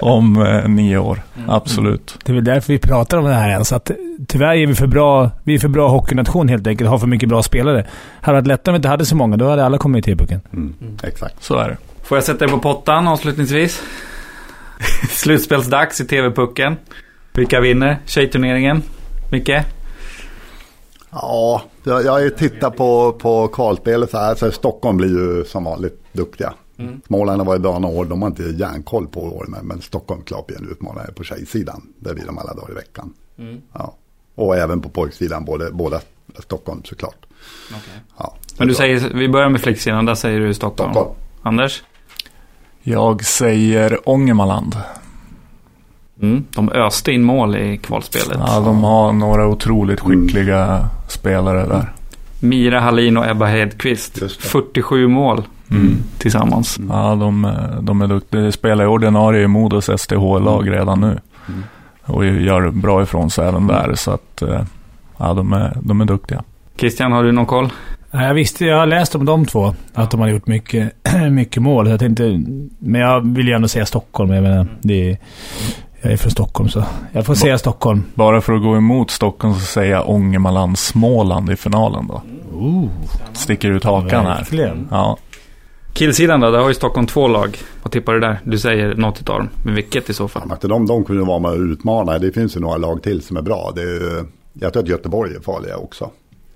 [0.00, 1.22] om eh, nio år.
[1.48, 2.18] Absolut.
[2.24, 3.72] Det är väl därför vi pratar om det här ens.
[3.72, 3.90] Att
[4.28, 5.30] tyvärr är vi för bra.
[5.44, 6.90] Vi är för bra hockeynation helt enkelt.
[6.90, 7.86] Har för mycket bra spelare.
[8.20, 9.36] Hade varit lättare om vi inte hade så många.
[9.36, 10.40] Då hade alla kommit till pucken.
[10.52, 10.74] Mm.
[10.80, 10.96] Mm.
[11.02, 11.44] Exakt.
[11.44, 11.76] Så är det.
[12.02, 13.82] Får jag sätta dig på pottan avslutningsvis?
[15.10, 16.76] Slutspelsdags i TV-pucken.
[17.32, 18.82] Vilka vinner tjejturneringen?
[19.30, 19.50] Micke?
[21.10, 24.34] Ja, jag, jag tittar på, på kvalspelet så här.
[24.34, 26.54] Så Stockholm blir ju som vanligt duktiga.
[26.78, 27.00] Mm.
[27.06, 28.04] Småland har varit bra några år.
[28.04, 29.46] De har inte järnkoll på år.
[29.62, 31.82] Men, Stockholm klart blir en utmanare på tjejsidan.
[31.98, 33.12] Det blir de alla dagar i veckan.
[33.38, 33.60] Mm.
[33.72, 33.94] Ja.
[34.34, 35.44] Och även på pojksidan.
[35.44, 36.00] Både, båda
[36.38, 37.26] Stockholm såklart.
[37.68, 38.00] Okay.
[38.18, 40.06] Ja, men du säger, vi börjar med flicksidan.
[40.06, 40.92] Där säger du Stockholm.
[40.92, 41.18] Stockholm.
[41.42, 41.82] Anders?
[42.82, 44.76] Jag säger Ångermanland.
[46.22, 48.38] Mm, de öste in mål i kvalspelet.
[48.46, 50.86] Ja, de har några otroligt skickliga mm.
[51.08, 51.92] spelare där.
[52.40, 54.18] Mira Hallin och Ebba Hedqvist.
[54.38, 55.96] 47 mål mm.
[56.18, 56.78] tillsammans.
[56.78, 56.96] Mm.
[56.96, 58.40] Ja, de, de är duktiga.
[58.40, 60.78] De spelar i ordinarie i Modos STH-lag mm.
[60.78, 61.18] redan nu.
[61.48, 61.62] Mm.
[62.02, 63.94] Och gör bra ifrån sig även där.
[63.94, 64.62] Så att, eh,
[65.16, 66.42] ja, de är, de är duktiga.
[66.76, 67.68] Christian, har du någon koll?
[68.10, 69.74] Jag visste, jag har läst om de två.
[69.94, 70.92] Att de har gjort mycket,
[71.30, 71.88] mycket mål.
[71.88, 72.42] Jag tänkte,
[72.78, 74.32] men jag vill ju ändå säga Stockholm.
[74.32, 75.18] Jag menar, det är,
[76.00, 78.02] jag är från Stockholm så jag får säga Stockholm.
[78.14, 82.22] Bara för att gå emot Stockholm så säger jag Ångermanland Småland i finalen då.
[82.54, 82.88] Ooh.
[83.32, 84.68] Sticker ut hakan Verkligen.
[84.68, 84.86] här.
[84.90, 85.16] Ja.
[85.92, 87.58] Killsidan då, där har ju Stockholm två lag.
[87.82, 88.40] Vad tippar du där?
[88.44, 89.48] Du säger något av dem.
[89.64, 90.42] Men vilket i så fall?
[90.48, 92.18] Ja, de, de kunde vara med och utmana.
[92.18, 93.72] Det finns ju några lag till som är bra.
[93.74, 96.10] Det är, jag tror att Göteborg är farliga också.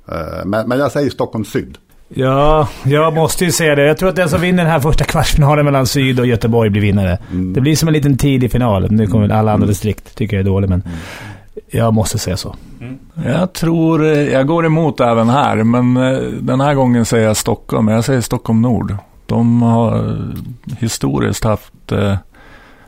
[0.09, 1.78] Eh, men, men jag säger Stockholm Syd.
[2.17, 3.87] Ja, jag måste ju säga det.
[3.87, 6.83] Jag tror att den som vinner den här första kvartsfinalen mellan Syd och Göteborg blir
[6.83, 7.19] vinnare.
[7.31, 7.53] Mm.
[7.53, 8.91] Det blir som en liten tidig final.
[8.91, 10.97] Nu kommer alla andra distrikt tycker jag är dålig, men mm.
[11.71, 12.57] jag måste säga så.
[12.81, 12.99] Mm.
[13.25, 17.37] Jag tror, eh, jag går emot även här, men eh, den här gången säger jag
[17.37, 17.89] Stockholm.
[17.89, 18.97] Jag säger Stockholm Nord.
[19.27, 20.17] De har
[20.79, 22.17] historiskt haft eh,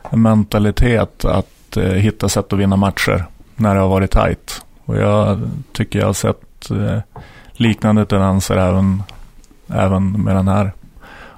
[0.09, 3.25] en mentalitet att hitta sätt att vinna matcher
[3.55, 4.61] när det har varit tajt.
[4.85, 5.39] Och jag
[5.71, 6.71] tycker jag har sett
[7.57, 9.03] liknande tendenser även,
[9.67, 10.71] även med den här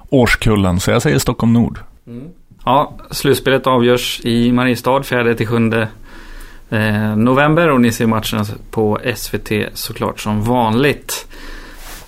[0.08, 0.80] årskullen.
[0.80, 1.78] Så jag säger Stockholm Nord.
[2.06, 2.28] Mm.
[2.64, 5.86] Ja, slutspelet avgörs i Mariestad 4-7
[6.70, 11.26] eh, november och ni ser matcherna på SVT såklart som vanligt.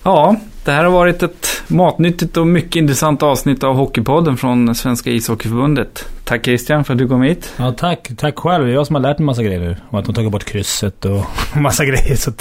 [0.03, 5.09] Ja, det här har varit ett matnyttigt och mycket intressant avsnitt av Hockeypodden från Svenska
[5.09, 6.05] ishockeyförbundet.
[6.23, 7.53] Tack Christian för att du kom hit.
[7.57, 8.09] Ja, tack.
[8.17, 8.65] Tack själv.
[8.65, 9.77] Det är jag som har lärt mig massa grejer nu.
[9.89, 12.15] Om att de tagit bort krysset och massa grejer.
[12.15, 12.31] Så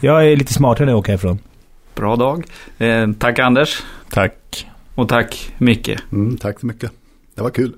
[0.00, 1.38] jag är lite smartare när jag åker härifrån.
[2.00, 2.44] Bra dag.
[2.78, 3.82] Eh, tack Anders.
[4.10, 4.66] Tack.
[4.94, 5.98] Och tack Micke.
[6.12, 6.92] Mm, tack så mycket.
[7.34, 7.76] Det var kul.